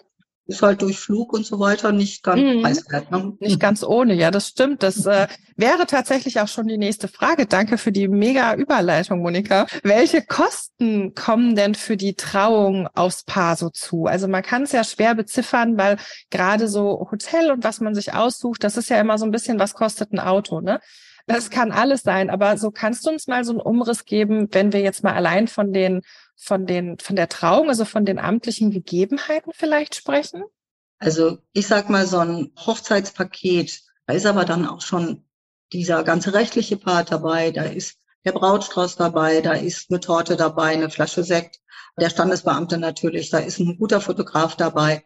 ist 0.49 0.63
halt 0.63 0.81
durch 0.81 0.99
Flug 0.99 1.35
und 1.35 1.45
so 1.45 1.61
weiter 1.61 1.93
nicht 1.93 2.23
ganz 2.23 2.41
mhm. 2.41 2.63
preiswert. 2.63 3.11
Ne? 3.11 3.37
Nicht 3.39 3.61
ganz 3.61 3.85
ohne, 3.85 4.15
ja, 4.15 4.31
das 4.31 4.49
stimmt. 4.49 4.83
Das 4.83 5.05
äh, 5.05 5.29
wäre 5.57 5.87
tatsächlich 5.87 6.41
auch 6.41 6.49
schon 6.49 6.67
die 6.67 6.79
nächste 6.79 7.07
Frage. 7.07 7.45
Danke 7.45 7.77
für 7.77 7.93
die 7.93 8.09
mega 8.09 8.55
Überleitung, 8.55 9.21
Monika. 9.21 9.67
Welche 9.83 10.23
Kosten 10.23 11.15
kommen 11.15 11.55
denn 11.55 11.75
für 11.75 11.99
die 11.99 12.15
Trauung 12.15 12.89
aufs 12.95 13.25
Paar 13.25 13.57
so 13.57 13.69
zu? 13.69 14.07
Also 14.07 14.27
man 14.27 14.43
kann 14.43 14.63
es 14.63 14.73
ja 14.73 14.85
schwer 14.85 15.15
beziffern, 15.15 15.77
weil 15.77 15.99
gerade 16.31 16.67
so 16.67 17.07
Hotel 17.13 17.51
und 17.51 17.63
was 17.63 17.81
man 17.81 17.95
sich 17.95 18.15
aussucht, 18.15 18.65
das 18.65 18.79
ist 18.79 18.89
ja 18.89 18.99
immer 18.99 19.19
so 19.19 19.27
ein 19.27 19.31
bisschen, 19.31 19.59
was 19.59 19.75
kostet 19.75 20.13
ein 20.13 20.19
Auto, 20.21 20.63
ne? 20.63 20.81
Das 21.27 21.51
kann 21.51 21.73
alles 21.73 22.03
sein, 22.03 22.31
aber 22.31 22.57
so 22.57 22.71
kannst 22.71 23.05
du 23.05 23.11
uns 23.11 23.27
mal 23.27 23.45
so 23.45 23.53
einen 23.53 23.61
Umriss 23.61 24.07
geben, 24.07 24.49
wenn 24.53 24.73
wir 24.73 24.81
jetzt 24.81 25.05
mal 25.05 25.13
allein 25.13 25.47
von 25.47 25.75
den, 25.75 26.01
von 26.39 26.67
den, 26.67 26.99
von 26.99 27.17
der 27.17 27.29
Trauung, 27.29 27.69
also 27.69 27.85
von 27.85 28.07
den 28.07 28.19
amtlichen 28.19 28.71
Gegebenheiten 28.71 29.53
vielleicht 29.53 29.97
sprechen? 29.97 30.45
Also 30.99 31.39
ich 31.53 31.67
sag 31.67 31.91
mal 31.91 32.07
so 32.07 32.19
ein 32.19 32.53
Hochzeitspaket, 32.57 33.83
da 34.07 34.15
ist 34.15 34.25
aber 34.25 34.45
dann 34.45 34.67
auch 34.67 34.81
schon 34.81 35.25
dieser 35.73 36.05
ganze 36.05 36.33
rechtliche 36.33 36.77
Part 36.77 37.13
dabei, 37.13 37.51
da 37.51 37.65
ist 37.65 37.99
der 38.25 38.33
Brautstrauß 38.33 38.97
dabei, 38.97 39.41
da 39.41 39.53
ist 39.53 39.91
eine 39.91 40.01
Torte 40.01 40.37
dabei, 40.37 40.73
eine 40.73 40.91
Flasche 40.91 41.25
Sekt, 41.25 41.61
der 42.01 42.11
Standesbeamte 42.11 42.79
natürlich, 42.79 43.31
da 43.31 43.39
ist 43.39 43.59
ein 43.59 43.77
guter 43.77 44.01
Fotograf 44.01 44.57
dabei, 44.57 45.03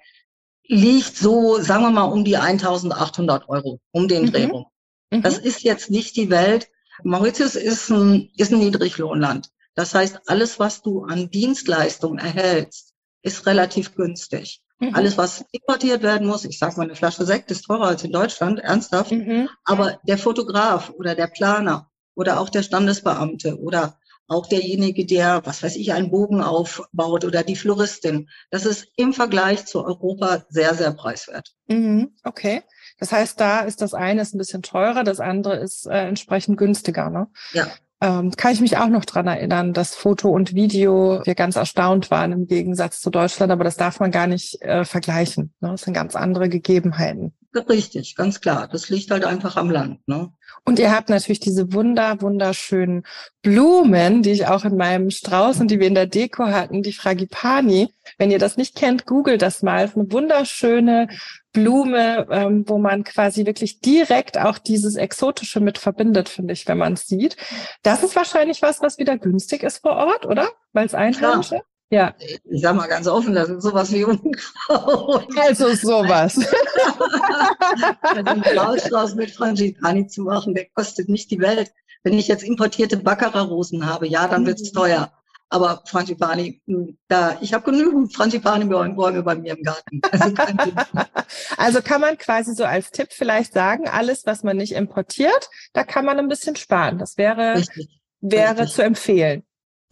liegt 0.64 1.16
so, 1.16 1.58
sagen 1.58 1.82
wir 1.82 1.90
mal, 1.90 2.04
um 2.04 2.24
die 2.24 2.36
1800 2.36 3.48
Euro, 3.48 3.80
um 3.90 4.06
den 4.06 4.26
mhm. 4.26 4.32
Dreh 4.32 4.44
rum. 4.44 4.66
Mhm. 5.10 5.22
Das 5.22 5.38
ist 5.38 5.62
jetzt 5.62 5.90
nicht 5.90 6.16
die 6.16 6.30
Welt. 6.30 6.68
Mauritius 7.02 7.54
ist 7.54 7.90
ein, 7.90 8.30
ist 8.36 8.52
ein 8.52 8.58
Niedriglohnland. 8.58 9.50
Das 9.74 9.94
heißt, 9.94 10.20
alles, 10.26 10.58
was 10.58 10.82
du 10.82 11.04
an 11.04 11.30
Dienstleistungen 11.30 12.18
erhältst, 12.18 12.94
ist 13.22 13.46
relativ 13.46 13.94
günstig. 13.94 14.62
Mhm. 14.78 14.94
Alles, 14.94 15.16
was 15.16 15.44
importiert 15.52 16.02
werden 16.02 16.26
muss, 16.26 16.44
ich 16.44 16.58
sage 16.58 16.76
mal, 16.76 16.84
eine 16.84 16.96
Flasche 16.96 17.24
Sekt 17.24 17.50
ist 17.50 17.66
teurer 17.66 17.86
als 17.86 18.04
in 18.04 18.12
Deutschland, 18.12 18.58
ernsthaft. 18.58 19.12
Mhm. 19.12 19.48
Aber 19.64 19.98
der 20.06 20.18
Fotograf 20.18 20.90
oder 20.90 21.14
der 21.14 21.28
Planer 21.28 21.90
oder 22.14 22.40
auch 22.40 22.48
der 22.48 22.62
Standesbeamte 22.62 23.58
oder 23.60 23.98
auch 24.28 24.46
derjenige, 24.46 25.04
der, 25.04 25.42
was 25.44 25.62
weiß 25.62 25.76
ich, 25.76 25.92
einen 25.92 26.10
Bogen 26.10 26.42
aufbaut 26.42 27.24
oder 27.24 27.42
die 27.42 27.56
Floristin. 27.56 28.28
Das 28.50 28.66
ist 28.66 28.88
im 28.96 29.12
Vergleich 29.12 29.66
zu 29.66 29.84
Europa 29.84 30.44
sehr, 30.48 30.74
sehr 30.74 30.92
preiswert. 30.92 31.54
Mhm, 31.66 32.14
okay. 32.24 32.62
Das 32.98 33.12
heißt, 33.12 33.38
da 33.40 33.60
ist 33.60 33.82
das 33.82 33.94
eine 33.94 34.22
ist 34.22 34.34
ein 34.34 34.38
bisschen 34.38 34.62
teurer, 34.62 35.04
das 35.04 35.20
andere 35.20 35.56
ist 35.56 35.86
äh, 35.86 36.06
entsprechend 36.06 36.56
günstiger, 36.56 37.10
ne? 37.10 37.28
Ja. 37.52 37.66
Ähm, 38.02 38.32
kann 38.32 38.52
ich 38.52 38.60
mich 38.60 38.78
auch 38.78 38.88
noch 38.88 39.04
dran 39.04 39.28
erinnern, 39.28 39.72
dass 39.72 39.94
Foto 39.94 40.28
und 40.28 40.56
Video 40.56 41.20
wir 41.24 41.36
ganz 41.36 41.54
erstaunt 41.54 42.10
waren 42.10 42.32
im 42.32 42.48
Gegensatz 42.48 43.00
zu 43.00 43.10
Deutschland, 43.10 43.52
aber 43.52 43.62
das 43.62 43.76
darf 43.76 44.00
man 44.00 44.10
gar 44.10 44.26
nicht 44.26 44.60
äh, 44.60 44.84
vergleichen. 44.84 45.52
Ne? 45.60 45.68
Das 45.70 45.82
sind 45.82 45.94
ganz 45.94 46.16
andere 46.16 46.48
Gegebenheiten. 46.48 47.32
Richtig, 47.54 48.16
ganz 48.16 48.40
klar. 48.40 48.66
Das 48.66 48.88
liegt 48.88 49.10
halt 49.10 49.24
einfach 49.24 49.56
am 49.56 49.70
Land. 49.70 50.00
Ne? 50.08 50.32
Und 50.64 50.78
ihr 50.78 50.90
habt 50.90 51.10
natürlich 51.10 51.40
diese 51.40 51.72
wunder, 51.74 52.20
wunderschönen 52.22 53.04
Blumen, 53.42 54.22
die 54.22 54.30
ich 54.30 54.46
auch 54.46 54.64
in 54.64 54.76
meinem 54.76 55.10
Strauß 55.10 55.60
und 55.60 55.70
die 55.70 55.78
wir 55.78 55.86
in 55.86 55.94
der 55.94 56.06
Deko 56.06 56.46
hatten, 56.46 56.82
die 56.82 56.94
Fragipani. 56.94 57.92
Wenn 58.16 58.30
ihr 58.30 58.38
das 58.38 58.56
nicht 58.56 58.74
kennt, 58.74 59.04
googelt 59.04 59.42
das 59.42 59.62
mal. 59.62 59.84
Es 59.84 59.90
ist 59.90 59.96
eine 59.98 60.12
wunderschöne 60.12 61.08
Blume, 61.52 62.26
ähm, 62.30 62.64
wo 62.66 62.78
man 62.78 63.04
quasi 63.04 63.44
wirklich 63.44 63.80
direkt 63.80 64.38
auch 64.38 64.56
dieses 64.56 64.96
Exotische 64.96 65.60
mit 65.60 65.76
verbindet, 65.76 66.30
finde 66.30 66.54
ich, 66.54 66.66
wenn 66.66 66.78
man 66.78 66.94
es 66.94 67.06
sieht. 67.06 67.36
Das 67.82 68.02
ist 68.02 68.16
wahrscheinlich 68.16 68.62
was, 68.62 68.80
was 68.80 68.96
wieder 68.96 69.18
günstig 69.18 69.62
ist 69.62 69.78
vor 69.78 69.92
Ort, 69.92 70.24
oder? 70.24 70.48
Weil 70.72 70.86
es 70.86 70.94
einheimisch 70.94 71.52
ist. 71.52 71.62
Ja. 71.92 72.14
Ich 72.18 72.62
sag 72.62 72.74
mal 72.74 72.86
ganz 72.86 73.06
offen, 73.06 73.34
das 73.34 73.50
ist 73.50 73.64
sowas 73.64 73.92
wie 73.92 74.04
Unkraut. 74.04 75.28
Also 75.36 75.74
sowas. 75.74 76.36
Den 78.16 78.40
Krautstrauß 78.40 79.14
mit 79.14 79.30
Frangipani 79.30 80.06
zu 80.06 80.22
machen, 80.22 80.54
der 80.54 80.68
kostet 80.74 81.10
nicht 81.10 81.30
die 81.30 81.38
Welt. 81.40 81.70
Wenn 82.02 82.18
ich 82.18 82.28
jetzt 82.28 82.44
importierte 82.44 82.96
Baccarat-Rosen 82.96 83.84
habe, 83.84 84.08
ja, 84.08 84.26
dann 84.26 84.46
wird's 84.46 84.72
mhm. 84.72 84.76
teuer. 84.76 85.12
Aber 85.50 85.82
Frangipani, 85.86 86.62
hm, 86.66 86.96
da, 87.08 87.36
ich 87.42 87.52
habe 87.52 87.70
genügend 87.70 88.16
Frangipani-Bäume 88.16 89.22
bei 89.22 89.34
mir 89.34 89.54
im 89.54 89.62
Garten. 89.62 90.00
Also, 90.10 90.34
also 91.58 91.82
kann 91.82 92.00
man 92.00 92.16
quasi 92.16 92.54
so 92.54 92.64
als 92.64 92.90
Tipp 92.90 93.08
vielleicht 93.10 93.52
sagen, 93.52 93.86
alles, 93.86 94.24
was 94.24 94.44
man 94.44 94.56
nicht 94.56 94.72
importiert, 94.72 95.50
da 95.74 95.84
kann 95.84 96.06
man 96.06 96.18
ein 96.18 96.28
bisschen 96.28 96.56
sparen. 96.56 96.96
Das 96.96 97.18
wäre, 97.18 97.56
Richtig. 97.56 98.00
wäre 98.22 98.60
Richtig. 98.60 98.76
zu 98.76 98.82
empfehlen. 98.82 99.42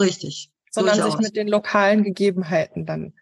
Richtig 0.00 0.50
sondern 0.70 0.96
Durchaus. 0.96 1.12
sich 1.12 1.20
mit 1.20 1.36
den 1.36 1.48
lokalen 1.48 2.04
Gegebenheiten 2.04 2.86
dann 2.86 3.12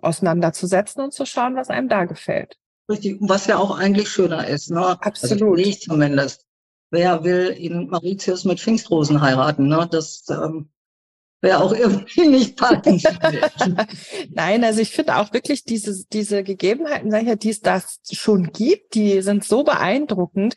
auseinanderzusetzen 0.00 1.02
und 1.02 1.12
zu 1.12 1.26
schauen, 1.26 1.56
was 1.56 1.70
einem 1.70 1.88
da 1.88 2.04
gefällt. 2.04 2.56
Richtig, 2.88 3.18
was 3.20 3.46
ja 3.46 3.58
auch 3.58 3.76
eigentlich 3.76 4.08
schöner 4.08 4.46
ist. 4.46 4.70
Ne? 4.70 4.78
Also 4.78 5.00
Absolut. 5.00 5.58
Also 5.58 5.70
ich 5.70 5.80
zumindest. 5.80 6.44
Wer 6.90 7.22
will 7.22 7.48
in 7.48 7.88
Mauritius 7.88 8.44
mit 8.44 8.60
Pfingstrosen 8.60 9.20
heiraten? 9.20 9.68
Ne? 9.68 9.86
Das 9.90 10.24
ähm, 10.30 10.70
wäre 11.42 11.62
auch 11.62 11.72
irgendwie 11.72 12.28
nicht 12.28 12.56
passend. 12.56 13.02
Nein, 14.30 14.64
also 14.64 14.80
ich 14.80 14.90
finde 14.90 15.16
auch 15.16 15.32
wirklich 15.32 15.64
diese, 15.64 16.04
diese 16.12 16.42
Gegebenheiten, 16.42 17.10
sag 17.10 17.22
ich 17.22 17.28
ja, 17.28 17.36
die 17.36 17.50
es 17.50 17.60
das 17.60 18.00
schon 18.10 18.52
gibt, 18.52 18.94
die 18.94 19.20
sind 19.20 19.44
so 19.44 19.64
beeindruckend. 19.64 20.54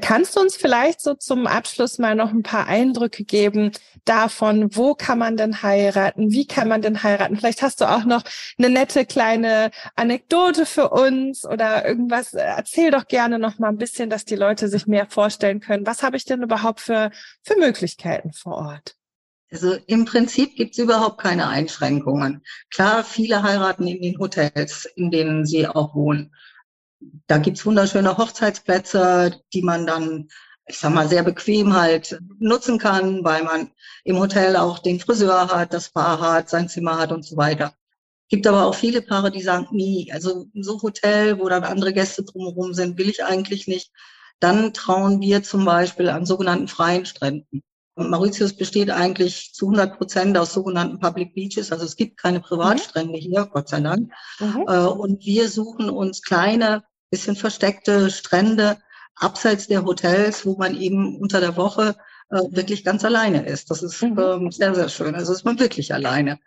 Kannst 0.00 0.36
du 0.36 0.40
uns 0.40 0.56
vielleicht 0.56 1.02
so 1.02 1.12
zum 1.12 1.46
Abschluss 1.46 1.98
mal 1.98 2.14
noch 2.14 2.30
ein 2.30 2.42
paar 2.42 2.66
Eindrücke 2.66 3.24
geben 3.24 3.72
davon, 4.06 4.74
wo 4.74 4.94
kann 4.94 5.18
man 5.18 5.36
denn 5.36 5.62
heiraten, 5.62 6.32
wie 6.32 6.46
kann 6.46 6.66
man 6.66 6.80
denn 6.80 7.02
heiraten? 7.02 7.36
Vielleicht 7.36 7.60
hast 7.60 7.82
du 7.82 7.84
auch 7.84 8.04
noch 8.04 8.22
eine 8.56 8.70
nette 8.70 9.04
kleine 9.04 9.70
Anekdote 9.94 10.64
für 10.64 10.88
uns 10.88 11.44
oder 11.44 11.86
irgendwas. 11.86 12.32
Erzähl 12.32 12.90
doch 12.90 13.06
gerne 13.06 13.38
noch 13.38 13.58
mal 13.58 13.68
ein 13.68 13.76
bisschen, 13.76 14.08
dass 14.08 14.24
die 14.24 14.34
Leute 14.36 14.68
sich 14.68 14.86
mehr 14.86 15.06
vorstellen 15.10 15.60
können. 15.60 15.86
Was 15.86 16.02
habe 16.02 16.16
ich 16.16 16.24
denn 16.24 16.42
überhaupt 16.42 16.80
für, 16.80 17.10
für 17.42 17.58
Möglichkeiten 17.58 18.32
vor 18.32 18.54
Ort? 18.54 18.96
Also 19.50 19.76
im 19.86 20.06
Prinzip 20.06 20.56
gibt's 20.56 20.78
überhaupt 20.78 21.20
keine 21.20 21.48
Einschränkungen. 21.48 22.42
Klar, 22.70 23.04
viele 23.04 23.42
heiraten 23.42 23.86
in 23.86 24.00
den 24.00 24.18
Hotels, 24.18 24.86
in 24.96 25.10
denen 25.10 25.44
sie 25.44 25.68
auch 25.68 25.94
wohnen 25.94 26.32
da 27.26 27.38
gibt's 27.38 27.64
wunderschöne 27.64 28.16
Hochzeitsplätze, 28.16 29.40
die 29.52 29.62
man 29.62 29.86
dann, 29.86 30.28
ich 30.66 30.78
sag 30.78 30.92
mal, 30.92 31.08
sehr 31.08 31.22
bequem 31.22 31.74
halt 31.74 32.18
nutzen 32.38 32.78
kann, 32.78 33.24
weil 33.24 33.42
man 33.44 33.70
im 34.04 34.18
Hotel 34.18 34.56
auch 34.56 34.78
den 34.78 35.00
Friseur 35.00 35.48
hat, 35.48 35.72
das 35.72 35.90
Paar 35.90 36.20
hat, 36.20 36.50
sein 36.50 36.68
Zimmer 36.68 36.98
hat 36.98 37.12
und 37.12 37.24
so 37.24 37.36
weiter. 37.36 37.74
Gibt 38.28 38.46
aber 38.46 38.66
auch 38.66 38.74
viele 38.74 39.02
Paare, 39.02 39.30
die 39.30 39.42
sagen, 39.42 39.68
nie, 39.72 40.10
also 40.12 40.46
so 40.54 40.80
Hotel, 40.80 41.38
wo 41.38 41.48
dann 41.48 41.64
andere 41.64 41.92
Gäste 41.92 42.22
drumherum 42.22 42.72
sind, 42.72 42.96
will 42.98 43.10
ich 43.10 43.24
eigentlich 43.24 43.68
nicht. 43.68 43.90
Dann 44.40 44.72
trauen 44.72 45.20
wir 45.20 45.42
zum 45.42 45.64
Beispiel 45.64 46.08
an 46.08 46.26
sogenannten 46.26 46.68
freien 46.68 47.04
Stränden. 47.04 47.62
Und 47.94 48.10
Mauritius 48.10 48.56
besteht 48.56 48.90
eigentlich 48.90 49.52
zu 49.52 49.66
100 49.66 49.98
Prozent 49.98 50.38
aus 50.38 50.54
sogenannten 50.54 50.98
Public 50.98 51.34
Beaches. 51.34 51.72
Also 51.72 51.84
es 51.84 51.96
gibt 51.96 52.16
keine 52.16 52.40
Privatstrände 52.40 53.18
mhm. 53.18 53.22
hier, 53.22 53.46
Gott 53.52 53.68
sei 53.68 53.80
Dank. 53.80 54.10
Mhm. 54.40 54.64
Äh, 54.66 54.86
und 54.86 55.24
wir 55.26 55.48
suchen 55.50 55.90
uns 55.90 56.22
kleine 56.22 56.84
bisschen 57.12 57.36
versteckte 57.36 58.10
Strände 58.10 58.78
abseits 59.14 59.68
der 59.68 59.84
Hotels, 59.84 60.46
wo 60.46 60.56
man 60.56 60.74
eben 60.80 61.18
unter 61.18 61.40
der 61.40 61.56
Woche 61.56 61.94
äh, 62.30 62.40
wirklich 62.50 62.84
ganz 62.84 63.04
alleine 63.04 63.46
ist. 63.46 63.70
Das 63.70 63.82
ist 63.82 64.02
mhm. 64.02 64.18
ähm, 64.18 64.50
sehr, 64.50 64.74
sehr 64.74 64.88
schön. 64.88 65.14
Also 65.14 65.32
ist 65.32 65.44
man 65.44 65.60
wirklich 65.60 65.92
alleine. 65.92 66.40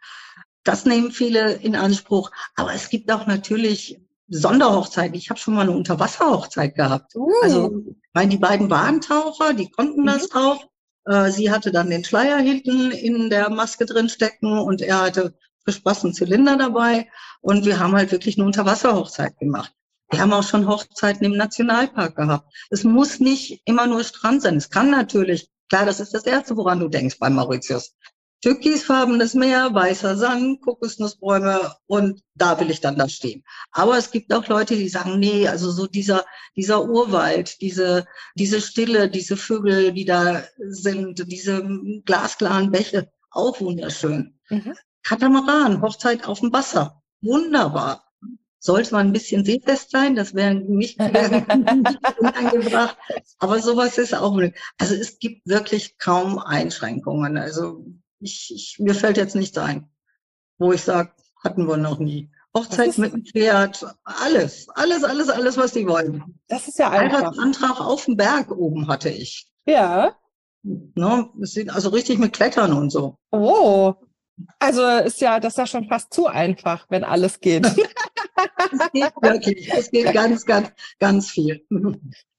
Das 0.63 0.85
nehmen 0.85 1.11
viele 1.11 1.53
in 1.53 1.75
Anspruch. 1.75 2.31
Aber 2.55 2.73
es 2.73 2.89
gibt 2.89 3.11
auch 3.11 3.27
natürlich 3.27 4.01
Sonderhochzeiten. 4.27 5.13
Ich 5.15 5.29
habe 5.29 5.39
schon 5.39 5.53
mal 5.53 5.61
eine 5.61 5.77
Unterwasserhochzeit 5.77 6.73
gehabt. 6.73 7.15
Uh. 7.15 7.29
Also, 7.43 7.83
weil 8.13 8.27
die 8.27 8.39
beiden 8.39 8.71
Warentaucher, 8.71 9.53
die 9.53 9.69
konnten 9.69 10.01
mhm. 10.01 10.07
das 10.07 10.31
auch. 10.33 10.65
Äh, 11.05 11.29
sie 11.29 11.51
hatte 11.51 11.71
dann 11.71 11.91
den 11.91 12.03
Schleier 12.03 12.39
hinten 12.39 12.89
in 12.89 13.29
der 13.29 13.51
Maske 13.51 13.85
drin 13.85 14.09
stecken 14.09 14.57
und 14.57 14.81
er 14.81 15.01
hatte 15.01 15.35
für 15.63 15.71
Spaß 15.71 16.05
einen 16.05 16.15
Zylinder 16.15 16.57
dabei. 16.57 17.07
Und 17.41 17.65
wir 17.65 17.77
haben 17.77 17.93
halt 17.93 18.11
wirklich 18.11 18.37
eine 18.37 18.47
Unterwasserhochzeit 18.47 19.37
gemacht. 19.37 19.71
Wir 20.11 20.19
haben 20.19 20.33
auch 20.33 20.43
schon 20.43 20.67
Hochzeiten 20.67 21.25
im 21.25 21.35
Nationalpark 21.35 22.15
gehabt. 22.15 22.53
Es 22.69 22.83
muss 22.83 23.19
nicht 23.19 23.61
immer 23.65 23.87
nur 23.87 24.03
Strand 24.03 24.41
sein. 24.41 24.57
Es 24.57 24.69
kann 24.69 24.91
natürlich, 24.91 25.49
klar, 25.69 25.85
das 25.85 25.99
ist 25.99 26.13
das 26.13 26.25
Erste, 26.25 26.55
woran 26.57 26.79
du 26.79 26.87
denkst 26.87 27.17
bei 27.19 27.29
Mauritius. 27.29 27.95
Türkisfarbenes 28.41 29.33
Meer, 29.33 29.73
weißer 29.73 30.17
Sand, 30.17 30.61
Kokosnussbäume 30.61 31.75
und 31.87 32.21
da 32.35 32.59
will 32.59 32.69
ich 32.69 32.79
dann 32.79 32.95
da 32.95 33.09
stehen. 33.09 33.43
Aber 33.71 33.97
es 33.97 34.11
gibt 34.11 34.31
auch 34.31 34.47
Leute, 34.47 34.75
die 34.75 34.87
sagen, 34.87 35.17
nee, 35.17 35.47
also 35.47 35.71
so 35.71 35.87
dieser, 35.87 36.25
dieser 36.55 36.85
Urwald, 36.85 37.59
diese, 37.61 38.05
diese 38.35 38.61
Stille, 38.61 39.09
diese 39.09 39.35
Vögel, 39.35 39.93
die 39.93 40.05
da 40.05 40.43
sind, 40.59 41.25
diese 41.31 41.67
glasklaren 42.05 42.69
Bäche, 42.69 43.11
auch 43.31 43.59
wunderschön. 43.61 44.37
Mhm. 44.49 44.75
Katamaran, 45.01 45.81
Hochzeit 45.81 46.27
auf 46.27 46.41
dem 46.41 46.53
Wasser, 46.53 47.01
wunderbar 47.21 48.04
sollte 48.65 48.93
man 48.93 49.07
ein 49.07 49.13
bisschen 49.13 49.45
seefest 49.45 49.91
sein, 49.91 50.15
das 50.15 50.33
wäre 50.33 50.55
nicht, 50.55 50.99
unangebracht. 52.19 52.97
Aber 53.37 53.59
sowas 53.59 53.97
ist 53.97 54.15
auch, 54.15 54.39
also 54.77 54.95
es 54.95 55.19
gibt 55.19 55.47
wirklich 55.47 55.97
kaum 55.97 56.39
Einschränkungen. 56.39 57.37
Also 57.37 57.85
ich, 58.19 58.51
ich 58.53 58.77
mir 58.79 58.95
fällt 58.95 59.17
jetzt 59.17 59.35
nichts 59.35 59.57
ein, 59.57 59.89
wo 60.57 60.71
ich 60.73 60.81
sage, 60.81 61.11
hatten 61.43 61.67
wir 61.67 61.77
noch 61.77 61.99
nie. 61.99 62.31
Hochzeit 62.55 62.97
mit 62.97 63.13
dem 63.13 63.25
Pferd, 63.25 63.85
alles, 64.03 64.67
alles, 64.69 65.03
alles, 65.03 65.29
alles, 65.29 65.57
was 65.57 65.73
die 65.73 65.87
wollen. 65.87 66.39
Das 66.47 66.67
ist 66.67 66.79
ja 66.79 66.89
einfach. 66.89 67.37
Antrag 67.37 67.81
auf 67.81 68.05
dem 68.05 68.15
Berg 68.15 68.49
oben 68.49 68.87
hatte 68.87 69.09
ich. 69.09 69.51
Ja. 69.65 70.15
Ne, 70.63 71.29
also 71.67 71.89
richtig 71.89 72.17
mit 72.17 72.33
Klettern 72.33 72.73
und 72.73 72.91
so. 72.91 73.17
Oh, 73.31 73.93
also 74.57 74.87
ist 74.87 75.21
ja, 75.21 75.39
das 75.39 75.53
ist 75.53 75.57
ja 75.57 75.67
schon 75.67 75.87
fast 75.87 76.13
zu 76.13 76.27
einfach, 76.27 76.87
wenn 76.89 77.03
alles 77.03 77.39
geht. 77.39 77.67
es 78.35 78.91
geht 78.91 79.13
wirklich, 79.21 79.73
es 79.73 79.91
geht 79.91 80.13
ganz, 80.13 80.45
ganz, 80.45 80.71
ganz 80.99 81.29
viel. 81.29 81.65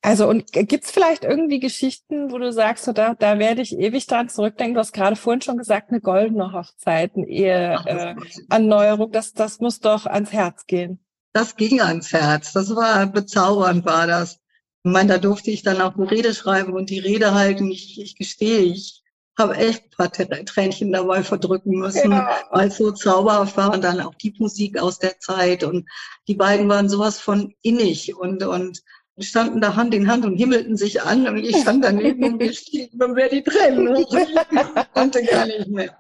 Also 0.03 0.29
und 0.29 0.53
gibt's 0.53 0.91
vielleicht 0.91 1.25
irgendwie 1.25 1.59
Geschichten, 1.59 2.31
wo 2.31 2.39
du 2.39 2.53
sagst, 2.53 2.85
so, 2.85 2.93
da, 2.93 3.15
da 3.15 3.39
werde 3.39 3.63
ich 3.63 3.77
ewig 3.77 4.07
dran 4.07 4.29
zurückdenken. 4.29 4.75
Du 4.75 4.81
hast 4.81 4.93
gerade 4.93 5.17
vorhin 5.17 5.43
schon 5.43 5.59
gesagt, 5.59 5.91
eine 5.91 6.01
goldene 6.01 6.53
Hochzeit, 6.53 7.13
eine 7.17 7.27
Eheerneuerung, 7.27 9.09
äh, 9.09 9.13
das, 9.13 9.33
das 9.33 9.61
muss 9.61 9.81
doch 9.81 10.07
ans 10.07 10.33
Herz 10.33 10.67
gehen. 10.67 11.01
Das 11.33 11.57
ging 11.57 11.81
ans 11.81 12.13
Herz. 12.13 12.53
Das 12.53 12.75
war 12.75 13.07
bezaubernd, 13.07 13.85
war 13.85 14.07
das. 14.07 14.41
Ich 14.85 14.93
meine, 14.93 15.15
da 15.15 15.19
durfte 15.19 15.51
ich 15.51 15.63
dann 15.63 15.81
auch 15.81 15.97
eine 15.97 16.11
Rede 16.11 16.33
schreiben 16.33 16.73
und 16.73 16.91
die 16.91 17.01
Rede 17.01 17.35
halten. 17.35 17.71
Ich, 17.71 18.01
ich 18.01 18.17
gestehe, 18.17 18.61
ich 18.61 19.03
habe 19.39 19.57
echt 19.57 19.85
ein 19.85 19.91
paar 19.91 20.13
Tränchen 20.13 20.93
dabei 20.93 21.23
verdrücken 21.23 21.79
müssen, 21.79 22.13
ja. 22.13 22.29
weil 22.51 22.69
es 22.69 22.79
so 22.79 22.91
zauberhaft 22.93 23.57
war 23.57 23.73
und 23.75 23.85
dann 23.85 24.01
auch 24.01 24.15
die 24.15 24.35
Musik 24.39 24.79
aus 24.81 24.99
der 24.99 25.19
Zeit 25.19 25.63
und 25.63 25.89
die 26.29 26.35
beiden 26.35 26.69
waren 26.69 26.89
sowas 26.89 27.19
von 27.19 27.55
innig 27.63 28.17
und, 28.17 28.43
und 28.43 28.83
standen 29.19 29.61
da 29.61 29.77
Hand 29.77 29.95
in 29.95 30.11
Hand 30.11 30.25
und 30.25 30.37
himmelten 30.37 30.77
sich 30.77 31.03
an 31.03 31.27
und 31.27 31.39
ich 31.39 31.57
stand 31.57 31.85
daneben 31.85 32.25
und 32.25 32.39
gestiegen 32.39 33.03
und 33.03 33.17
wer 33.17 33.29
die 33.29 33.43
Tränen 33.43 33.97
hoch. 33.97 34.15
Ich 34.15 34.93
konnte 34.93 35.23
gar 35.25 35.47
nicht 35.47 35.69
mehr. 35.69 35.97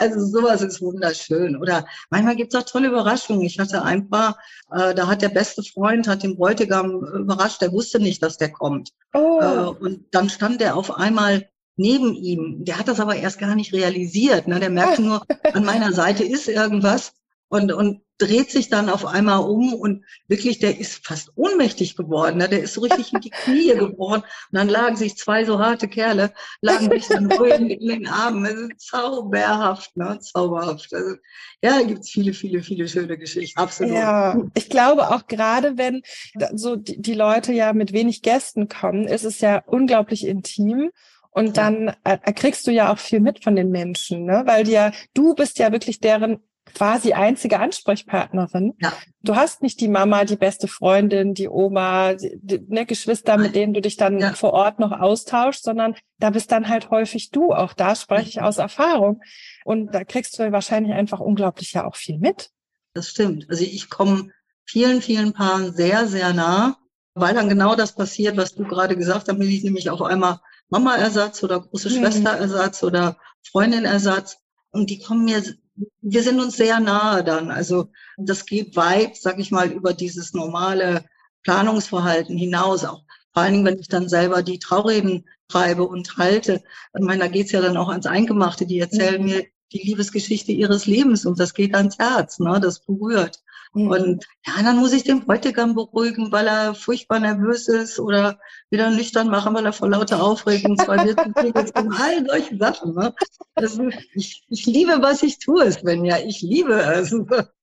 Also 0.00 0.24
sowas 0.24 0.62
ist 0.62 0.80
wunderschön. 0.80 1.56
Oder 1.56 1.86
manchmal 2.08 2.34
gibt's 2.34 2.54
auch 2.54 2.62
tolle 2.62 2.88
Überraschungen. 2.88 3.42
Ich 3.42 3.58
hatte 3.58 3.82
ein 3.82 4.08
paar, 4.08 4.38
äh, 4.72 4.94
da 4.94 5.06
hat 5.08 5.20
der 5.20 5.28
beste 5.28 5.62
Freund, 5.62 6.08
hat 6.08 6.22
den 6.22 6.36
Bräutigam 6.36 7.04
überrascht, 7.04 7.60
der 7.60 7.72
wusste 7.72 8.00
nicht, 8.00 8.22
dass 8.22 8.38
der 8.38 8.50
kommt. 8.50 8.92
Oh. 9.12 9.40
Äh, 9.42 9.84
und 9.84 10.06
dann 10.12 10.30
stand 10.30 10.62
der 10.62 10.74
auf 10.74 10.96
einmal 10.96 11.50
neben 11.80 12.14
ihm. 12.14 12.64
Der 12.64 12.78
hat 12.78 12.88
das 12.88 13.00
aber 13.00 13.16
erst 13.16 13.38
gar 13.38 13.54
nicht 13.54 13.72
realisiert. 13.72 14.46
Ne? 14.46 14.60
Der 14.60 14.70
merkt 14.70 14.98
nur, 14.98 15.26
an 15.52 15.64
meiner 15.64 15.92
Seite 15.92 16.24
ist 16.24 16.46
irgendwas 16.46 17.14
und, 17.48 17.72
und 17.72 18.02
dreht 18.18 18.50
sich 18.50 18.68
dann 18.68 18.90
auf 18.90 19.06
einmal 19.06 19.40
um 19.40 19.72
und 19.72 20.04
wirklich, 20.28 20.58
der 20.58 20.78
ist 20.78 21.06
fast 21.06 21.32
ohnmächtig 21.36 21.96
geworden. 21.96 22.36
Ne? 22.36 22.50
Der 22.50 22.62
ist 22.62 22.74
so 22.74 22.82
richtig 22.82 23.14
in 23.14 23.20
die 23.22 23.30
Knie 23.30 23.74
gebrochen. 23.78 24.20
Und 24.20 24.24
dann 24.52 24.68
lagen 24.68 24.96
sich 24.96 25.16
zwei 25.16 25.46
so 25.46 25.58
harte 25.58 25.88
Kerle, 25.88 26.34
lagen 26.60 26.90
sich 26.90 27.08
dann 27.08 27.32
ruhig 27.32 27.54
in 27.54 27.88
den 27.88 28.06
Armen. 28.06 28.44
Das 28.44 28.54
ist 28.54 28.88
zauberhaft, 28.88 29.96
ne? 29.96 30.18
zauberhaft. 30.20 30.92
Also, 30.92 31.16
ja, 31.62 31.78
da 31.78 31.82
gibt's 31.82 32.10
viele, 32.10 32.34
viele, 32.34 32.62
viele 32.62 32.88
schöne 32.88 33.16
Geschichten. 33.16 33.58
Absolut. 33.58 33.94
Ja, 33.94 34.38
ich 34.54 34.68
glaube 34.68 35.08
auch 35.08 35.26
gerade, 35.26 35.78
wenn 35.78 36.02
so 36.54 36.76
die, 36.76 37.00
die 37.00 37.14
Leute 37.14 37.54
ja 37.54 37.72
mit 37.72 37.94
wenig 37.94 38.20
Gästen 38.20 38.68
kommen, 38.68 39.08
ist 39.08 39.24
es 39.24 39.40
ja 39.40 39.62
unglaublich 39.66 40.26
intim. 40.26 40.90
Und 41.30 41.56
dann 41.56 41.94
äh, 42.04 42.32
kriegst 42.32 42.66
du 42.66 42.72
ja 42.72 42.92
auch 42.92 42.98
viel 42.98 43.20
mit 43.20 43.44
von 43.44 43.54
den 43.54 43.70
Menschen, 43.70 44.24
ne? 44.24 44.42
Weil 44.46 44.68
ja, 44.68 44.92
du 45.14 45.34
bist 45.34 45.58
ja 45.58 45.70
wirklich 45.72 46.00
deren 46.00 46.40
quasi 46.74 47.12
einzige 47.12 47.58
Ansprechpartnerin. 47.58 48.74
Ja. 48.80 48.92
Du 49.22 49.36
hast 49.36 49.62
nicht 49.62 49.80
die 49.80 49.88
Mama, 49.88 50.24
die 50.24 50.36
beste 50.36 50.68
Freundin, 50.68 51.34
die 51.34 51.48
Oma, 51.48 52.14
die, 52.14 52.38
die 52.40 52.60
ne, 52.68 52.86
Geschwister, 52.86 53.36
mit 53.36 53.54
denen 53.54 53.74
du 53.74 53.80
dich 53.80 53.96
dann 53.96 54.18
ja. 54.18 54.32
vor 54.32 54.52
Ort 54.52 54.78
noch 54.78 54.92
austauschst, 54.92 55.64
sondern 55.64 55.94
da 56.18 56.30
bist 56.30 56.52
dann 56.52 56.68
halt 56.68 56.90
häufig 56.90 57.30
du. 57.30 57.52
Auch 57.52 57.72
da 57.72 57.94
spreche 57.94 58.28
ich 58.28 58.40
aus 58.40 58.58
Erfahrung. 58.58 59.20
Und 59.64 59.94
da 59.94 60.04
kriegst 60.04 60.38
du 60.38 60.52
wahrscheinlich 60.52 60.92
einfach 60.92 61.20
unglaublich 61.20 61.72
ja 61.72 61.86
auch 61.86 61.96
viel 61.96 62.18
mit. 62.18 62.50
Das 62.94 63.08
stimmt. 63.08 63.46
Also 63.48 63.64
ich 63.64 63.88
komme 63.90 64.30
vielen, 64.64 65.02
vielen 65.02 65.32
Paaren 65.32 65.72
sehr, 65.74 66.06
sehr 66.06 66.32
nah, 66.32 66.76
weil 67.14 67.34
dann 67.34 67.48
genau 67.48 67.74
das 67.74 67.94
passiert, 67.94 68.36
was 68.36 68.54
du 68.54 68.64
gerade 68.64 68.96
gesagt 68.96 69.28
hast, 69.28 69.38
nämlich 69.38 69.90
auf 69.90 70.02
einmal 70.02 70.40
Mama-Ersatz 70.70 71.42
oder 71.42 71.60
große 71.60 71.90
mhm. 71.90 71.94
Schwester-Ersatz 71.94 72.82
oder 72.82 73.16
Freundin-Ersatz. 73.50 74.38
Und 74.72 74.90
die 74.90 75.00
kommen 75.00 75.24
mir 75.24 75.42
wir 76.02 76.22
sind 76.22 76.40
uns 76.40 76.56
sehr 76.56 76.80
nahe 76.80 77.24
dann. 77.24 77.50
Also 77.50 77.90
das 78.16 78.46
geht 78.46 78.76
weit, 78.76 79.16
sag 79.16 79.38
ich 79.38 79.50
mal, 79.50 79.70
über 79.70 79.92
dieses 79.92 80.32
normale 80.34 81.04
Planungsverhalten 81.42 82.36
hinaus. 82.36 82.84
Auch 82.84 83.02
vor 83.32 83.42
allen 83.42 83.54
Dingen, 83.54 83.64
wenn 83.64 83.78
ich 83.78 83.88
dann 83.88 84.08
selber 84.08 84.42
die 84.42 84.58
Traureden 84.58 85.28
schreibe 85.50 85.86
und 85.86 86.16
halte. 86.16 86.62
Ich 86.96 87.04
meine, 87.04 87.20
da 87.20 87.28
geht's 87.28 87.52
ja 87.52 87.60
dann 87.60 87.76
auch 87.76 87.88
ans 87.88 88.06
Eingemachte. 88.06 88.66
Die 88.66 88.78
erzählen 88.78 89.20
mhm. 89.20 89.28
mir 89.28 89.46
die 89.72 89.82
Liebesgeschichte 89.82 90.52
ihres 90.52 90.86
Lebens 90.86 91.24
und 91.24 91.38
das 91.38 91.54
geht 91.54 91.74
ans 91.74 91.98
Herz, 91.98 92.40
ne? 92.40 92.60
das 92.60 92.84
berührt. 92.84 93.40
Mhm. 93.72 93.88
Und 93.88 94.26
ja, 94.46 94.62
dann 94.62 94.78
muss 94.78 94.92
ich 94.92 95.04
den 95.04 95.24
Bräutigam 95.24 95.74
beruhigen, 95.74 96.32
weil 96.32 96.48
er 96.48 96.74
furchtbar 96.74 97.20
nervös 97.20 97.68
ist 97.68 98.00
oder 98.00 98.38
wieder 98.68 98.90
nüchtern 98.90 99.28
machen, 99.28 99.54
weil 99.54 99.64
er 99.64 99.72
vor 99.72 99.88
lauter 99.88 100.22
Aufregung 100.22 100.76
zwei 100.76 101.04
Witzen 101.04 101.92
all 101.92 102.26
solche 102.26 102.56
Sachen. 102.56 102.94
Ne? 102.94 103.14
Also 103.54 103.88
ich, 104.14 104.44
ich 104.48 104.66
liebe, 104.66 104.98
was 105.00 105.22
ich 105.22 105.38
tue, 105.38 105.70
Svenja. 105.70 106.18
Ich 106.18 106.40
liebe 106.40 106.74
es. 106.74 107.14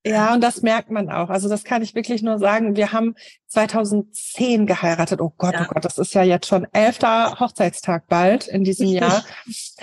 Ja, 0.06 0.34
und 0.34 0.42
das 0.42 0.62
merkt 0.62 0.90
man 0.90 1.10
auch. 1.10 1.30
Also 1.30 1.50
das 1.50 1.66
kann 1.66 1.82
ich 1.82 1.94
wirklich 1.94 2.22
nur 2.22 2.40
sagen. 2.40 2.78
Wir 2.78 2.94
haben 2.94 3.16
2010 3.48 4.66
geheiratet. 4.66 5.20
Oh 5.20 5.34
Gott, 5.38 5.56
oh 5.56 5.58
ja. 5.58 5.66
oh 5.66 5.74
Gott, 5.74 5.84
das 5.84 5.98
ist 5.98 6.14
ja 6.14 6.24
jetzt 6.24 6.48
schon 6.48 6.66
elfter 6.72 7.38
Hochzeitstag 7.42 8.08
bald 8.08 8.48
in 8.48 8.64
diesem 8.64 8.88
Jahr. 8.88 9.26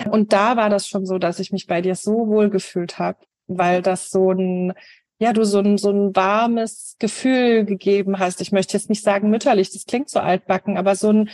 Und 0.09 0.33
da 0.33 0.57
war 0.57 0.69
das 0.69 0.87
schon 0.87 1.05
so, 1.05 1.19
dass 1.19 1.39
ich 1.39 1.51
mich 1.51 1.67
bei 1.67 1.81
dir 1.81 1.93
so 1.93 2.27
wohl 2.27 2.49
gefühlt 2.49 2.97
habe, 2.97 3.19
weil 3.45 3.83
das 3.83 4.09
so 4.09 4.31
ein 4.31 4.73
ja, 5.19 5.33
du 5.33 5.45
so 5.45 5.59
ein, 5.59 5.77
so 5.77 5.91
ein 5.91 6.15
warmes 6.15 6.95
Gefühl 6.99 7.65
gegeben 7.65 8.19
hast. 8.19 8.41
Ich 8.41 8.51
möchte 8.51 8.73
jetzt 8.73 8.89
nicht 8.89 9.03
sagen 9.03 9.29
mütterlich, 9.29 9.71
das 9.71 9.85
klingt 9.85 10.09
so 10.09 10.19
altbacken, 10.19 10.77
aber 10.77 10.95
so 10.95 11.09
ein, 11.09 11.29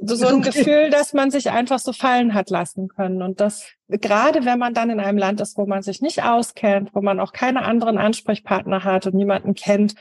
so, 0.00 0.14
so 0.14 0.28
ein 0.28 0.34
okay. 0.38 0.50
Gefühl, 0.50 0.90
dass 0.90 1.12
man 1.12 1.30
sich 1.30 1.50
einfach 1.50 1.78
so 1.80 1.92
fallen 1.92 2.34
hat 2.34 2.50
lassen 2.50 2.88
können. 2.88 3.22
Und 3.22 3.40
das, 3.40 3.66
gerade 3.88 4.44
wenn 4.44 4.58
man 4.58 4.74
dann 4.74 4.90
in 4.90 5.00
einem 5.00 5.18
Land 5.18 5.40
ist, 5.40 5.58
wo 5.58 5.66
man 5.66 5.82
sich 5.82 6.00
nicht 6.00 6.22
auskennt, 6.22 6.94
wo 6.94 7.00
man 7.00 7.18
auch 7.18 7.32
keine 7.32 7.62
anderen 7.62 7.98
Ansprechpartner 7.98 8.84
hat 8.84 9.06
und 9.06 9.14
niemanden 9.14 9.54
kennt, 9.54 9.94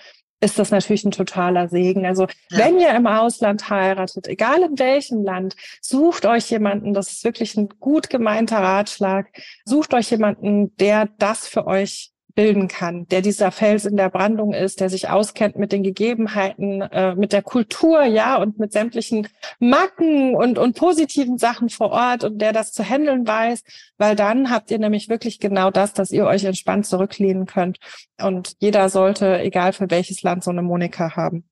ist 0.43 0.59
das 0.59 0.71
natürlich 0.71 1.05
ein 1.05 1.11
totaler 1.11 1.69
Segen. 1.69 2.05
Also 2.05 2.27
ja. 2.49 2.57
wenn 2.57 2.77
ihr 2.77 2.93
im 2.93 3.07
Ausland 3.07 3.69
heiratet, 3.69 4.27
egal 4.27 4.61
in 4.61 4.77
welchem 4.77 5.23
Land, 5.23 5.55
sucht 5.81 6.25
euch 6.25 6.51
jemanden, 6.51 6.93
das 6.93 7.13
ist 7.13 7.23
wirklich 7.23 7.55
ein 7.55 7.69
gut 7.79 8.09
gemeinter 8.09 8.57
Ratschlag, 8.57 9.27
sucht 9.63 9.93
euch 9.93 10.11
jemanden, 10.11 10.75
der 10.77 11.07
das 11.17 11.47
für 11.47 11.65
euch 11.65 12.12
bilden 12.35 12.67
kann, 12.67 13.07
der 13.07 13.21
dieser 13.21 13.51
Fels 13.51 13.85
in 13.85 13.95
der 13.95 14.09
Brandung 14.09 14.53
ist, 14.53 14.79
der 14.79 14.89
sich 14.89 15.09
auskennt 15.09 15.55
mit 15.55 15.71
den 15.71 15.83
Gegebenheiten, 15.83 16.81
äh, 16.81 17.15
mit 17.15 17.31
der 17.31 17.43
Kultur, 17.43 18.03
ja, 18.03 18.37
und 18.37 18.57
mit 18.57 18.71
sämtlichen 18.71 19.27
Macken 19.59 20.35
und, 20.35 20.57
und 20.57 20.75
positiven 20.75 21.37
Sachen 21.37 21.69
vor 21.69 21.91
Ort 21.91 22.23
und 22.23 22.39
der 22.39 22.51
das 22.51 22.71
zu 22.71 22.83
handeln 22.83 23.27
weiß, 23.27 23.63
weil 23.97 24.15
dann 24.15 24.49
habt 24.49 24.71
ihr 24.71 24.79
nämlich 24.79 25.09
wirklich 25.09 25.39
genau 25.39 25.69
das, 25.69 25.93
dass 25.93 26.11
ihr 26.11 26.25
euch 26.25 26.43
entspannt 26.43 26.85
zurücklehnen 26.87 27.45
könnt. 27.45 27.79
Und 28.19 28.55
jeder 28.59 28.89
sollte, 28.89 29.39
egal 29.39 29.73
für 29.73 29.89
welches 29.91 30.23
Land, 30.23 30.43
so 30.43 30.51
eine 30.51 30.61
Monika 30.61 31.15
haben. 31.15 31.45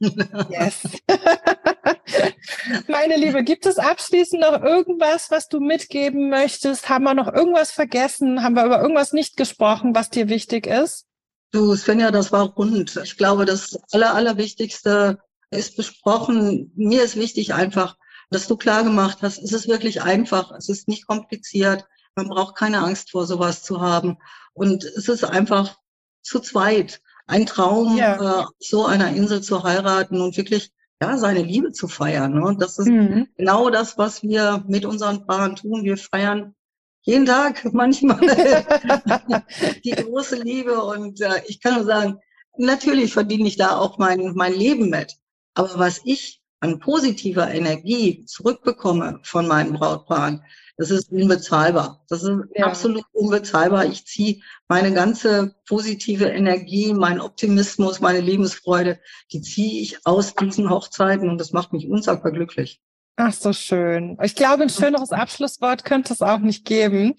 Yes. 0.50 0.82
Meine 2.88 3.16
Liebe, 3.16 3.42
gibt 3.42 3.66
es 3.66 3.78
abschließend 3.78 4.40
noch 4.40 4.62
irgendwas, 4.62 5.30
was 5.30 5.48
du 5.48 5.60
mitgeben 5.60 6.30
möchtest? 6.30 6.88
Haben 6.88 7.04
wir 7.04 7.14
noch 7.14 7.32
irgendwas 7.32 7.72
vergessen? 7.72 8.42
Haben 8.42 8.54
wir 8.54 8.64
über 8.64 8.80
irgendwas 8.80 9.12
nicht 9.12 9.36
gesprochen, 9.36 9.94
was 9.94 10.10
dir 10.10 10.28
wichtig 10.28 10.66
ist? 10.66 11.06
Du, 11.50 11.74
Svenja, 11.74 12.10
das 12.10 12.32
war 12.32 12.50
rund. 12.50 12.96
Ich 13.02 13.16
glaube, 13.16 13.44
das 13.44 13.78
Aller, 13.92 14.14
Allerwichtigste 14.14 15.18
ist 15.50 15.76
besprochen. 15.76 16.72
Mir 16.76 17.02
ist 17.02 17.16
wichtig 17.16 17.52
einfach, 17.52 17.96
dass 18.30 18.48
du 18.48 18.56
klar 18.56 18.84
gemacht 18.84 19.18
hast, 19.20 19.38
es 19.38 19.52
ist 19.52 19.68
wirklich 19.68 20.02
einfach, 20.02 20.52
es 20.52 20.68
ist 20.68 20.88
nicht 20.88 21.06
kompliziert, 21.06 21.84
man 22.16 22.28
braucht 22.28 22.56
keine 22.56 22.78
Angst 22.78 23.10
vor 23.10 23.26
sowas 23.26 23.62
zu 23.62 23.80
haben. 23.80 24.18
Und 24.54 24.84
es 24.84 25.08
ist 25.08 25.24
einfach 25.24 25.76
zu 26.22 26.40
zweit 26.40 27.00
ein 27.26 27.46
Traum, 27.46 27.96
ja. 27.96 28.42
äh, 28.42 28.46
so 28.58 28.86
einer 28.86 29.10
Insel 29.10 29.42
zu 29.42 29.62
heiraten 29.62 30.20
und 30.20 30.36
wirklich 30.36 30.72
ja, 31.02 31.16
seine 31.18 31.42
Liebe 31.42 31.72
zu 31.72 31.88
feiern. 31.88 32.34
Ne? 32.34 32.44
Und 32.44 32.62
das 32.62 32.78
ist 32.78 32.86
mhm. 32.86 33.26
genau 33.36 33.70
das, 33.70 33.98
was 33.98 34.22
wir 34.22 34.64
mit 34.68 34.84
unseren 34.84 35.26
Paaren 35.26 35.56
tun. 35.56 35.82
Wir 35.82 35.96
feiern 35.96 36.54
jeden 37.00 37.26
Tag 37.26 37.64
manchmal 37.72 38.20
die 39.84 39.90
große 39.90 40.36
Liebe. 40.36 40.80
Und 40.84 41.20
äh, 41.20 41.42
ich 41.48 41.60
kann 41.60 41.74
nur 41.74 41.84
sagen, 41.84 42.18
natürlich 42.56 43.12
verdiene 43.12 43.48
ich 43.48 43.56
da 43.56 43.76
auch 43.76 43.98
mein, 43.98 44.32
mein 44.34 44.54
Leben 44.54 44.90
mit. 44.90 45.16
Aber 45.54 45.70
was 45.76 46.00
ich 46.04 46.40
an 46.62 46.78
positiver 46.78 47.52
Energie 47.52 48.24
zurückbekomme 48.24 49.18
von 49.24 49.48
meinen 49.48 49.72
Brautpaaren, 49.72 50.44
das 50.76 50.90
ist 50.90 51.10
unbezahlbar. 51.10 52.04
Das 52.08 52.22
ist 52.22 52.30
ja. 52.54 52.66
absolut 52.66 53.04
unbezahlbar. 53.12 53.84
Ich 53.86 54.06
ziehe 54.06 54.40
meine 54.68 54.94
ganze 54.94 55.56
positive 55.66 56.26
Energie, 56.26 56.94
mein 56.94 57.20
Optimismus, 57.20 58.00
meine 58.00 58.20
Lebensfreude, 58.20 59.00
die 59.32 59.42
ziehe 59.42 59.82
ich 59.82 60.06
aus 60.06 60.34
diesen 60.34 60.70
Hochzeiten 60.70 61.28
und 61.28 61.38
das 61.38 61.52
macht 61.52 61.72
mich 61.72 61.88
unsagbar 61.88 62.30
glücklich. 62.30 62.80
Ach, 63.16 63.32
so 63.32 63.52
schön. 63.52 64.16
Ich 64.22 64.34
glaube, 64.34 64.62
ein 64.62 64.70
schöneres 64.70 65.12
Abschlusswort 65.12 65.84
könnte 65.84 66.14
es 66.14 66.22
auch 66.22 66.38
nicht 66.38 66.64
geben. 66.64 67.14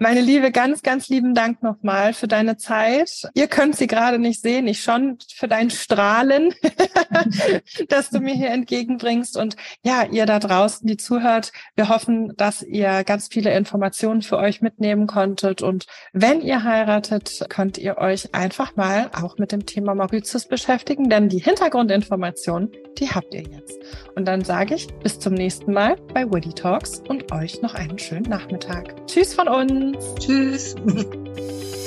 Meine 0.00 0.20
Liebe, 0.20 0.50
ganz, 0.50 0.82
ganz 0.82 1.08
lieben 1.08 1.32
Dank 1.32 1.62
nochmal 1.62 2.12
für 2.12 2.26
deine 2.26 2.56
Zeit. 2.56 3.22
Ihr 3.34 3.46
könnt 3.46 3.76
sie 3.76 3.86
gerade 3.86 4.18
nicht 4.18 4.42
sehen, 4.42 4.66
ich 4.66 4.82
schon 4.82 5.18
für 5.32 5.46
dein 5.46 5.70
Strahlen, 5.70 6.52
dass 7.88 8.10
du 8.10 8.18
mir 8.18 8.34
hier 8.34 8.50
entgegenbringst. 8.50 9.36
Und 9.36 9.54
ja, 9.84 10.02
ihr 10.10 10.26
da 10.26 10.40
draußen, 10.40 10.88
die 10.88 10.96
zuhört, 10.96 11.52
wir 11.76 11.88
hoffen, 11.88 12.34
dass 12.36 12.62
ihr 12.62 13.04
ganz 13.04 13.28
viele 13.30 13.56
Informationen 13.56 14.22
für 14.22 14.38
euch 14.38 14.60
mitnehmen 14.60 15.06
konntet. 15.06 15.62
Und 15.62 15.86
wenn 16.12 16.40
ihr 16.40 16.64
heiratet, 16.64 17.46
könnt 17.48 17.78
ihr 17.78 17.98
euch 17.98 18.34
einfach 18.34 18.74
mal 18.74 19.08
auch 19.14 19.38
mit 19.38 19.52
dem 19.52 19.66
Thema 19.66 19.94
Mauritius 19.94 20.48
beschäftigen, 20.48 21.08
denn 21.08 21.28
die 21.28 21.38
Hintergrundinformationen, 21.38 22.72
die 22.98 23.10
habt 23.10 23.32
ihr 23.34 23.42
jetzt. 23.42 23.78
Und 24.16 24.24
dann 24.24 24.44
sage 24.44 24.74
ich, 24.74 24.88
bis 25.04 25.20
zum 25.28 25.34
nächsten 25.34 25.74
Mal 25.74 25.96
bei 26.14 26.26
Woody 26.30 26.54
Talks 26.54 27.02
und 27.06 27.30
euch 27.32 27.60
noch 27.60 27.74
einen 27.74 27.98
schönen 27.98 28.30
Nachmittag. 28.30 28.94
Tschüss 29.06 29.34
von 29.34 29.46
uns. 29.46 30.14
Tschüss. 30.18 30.74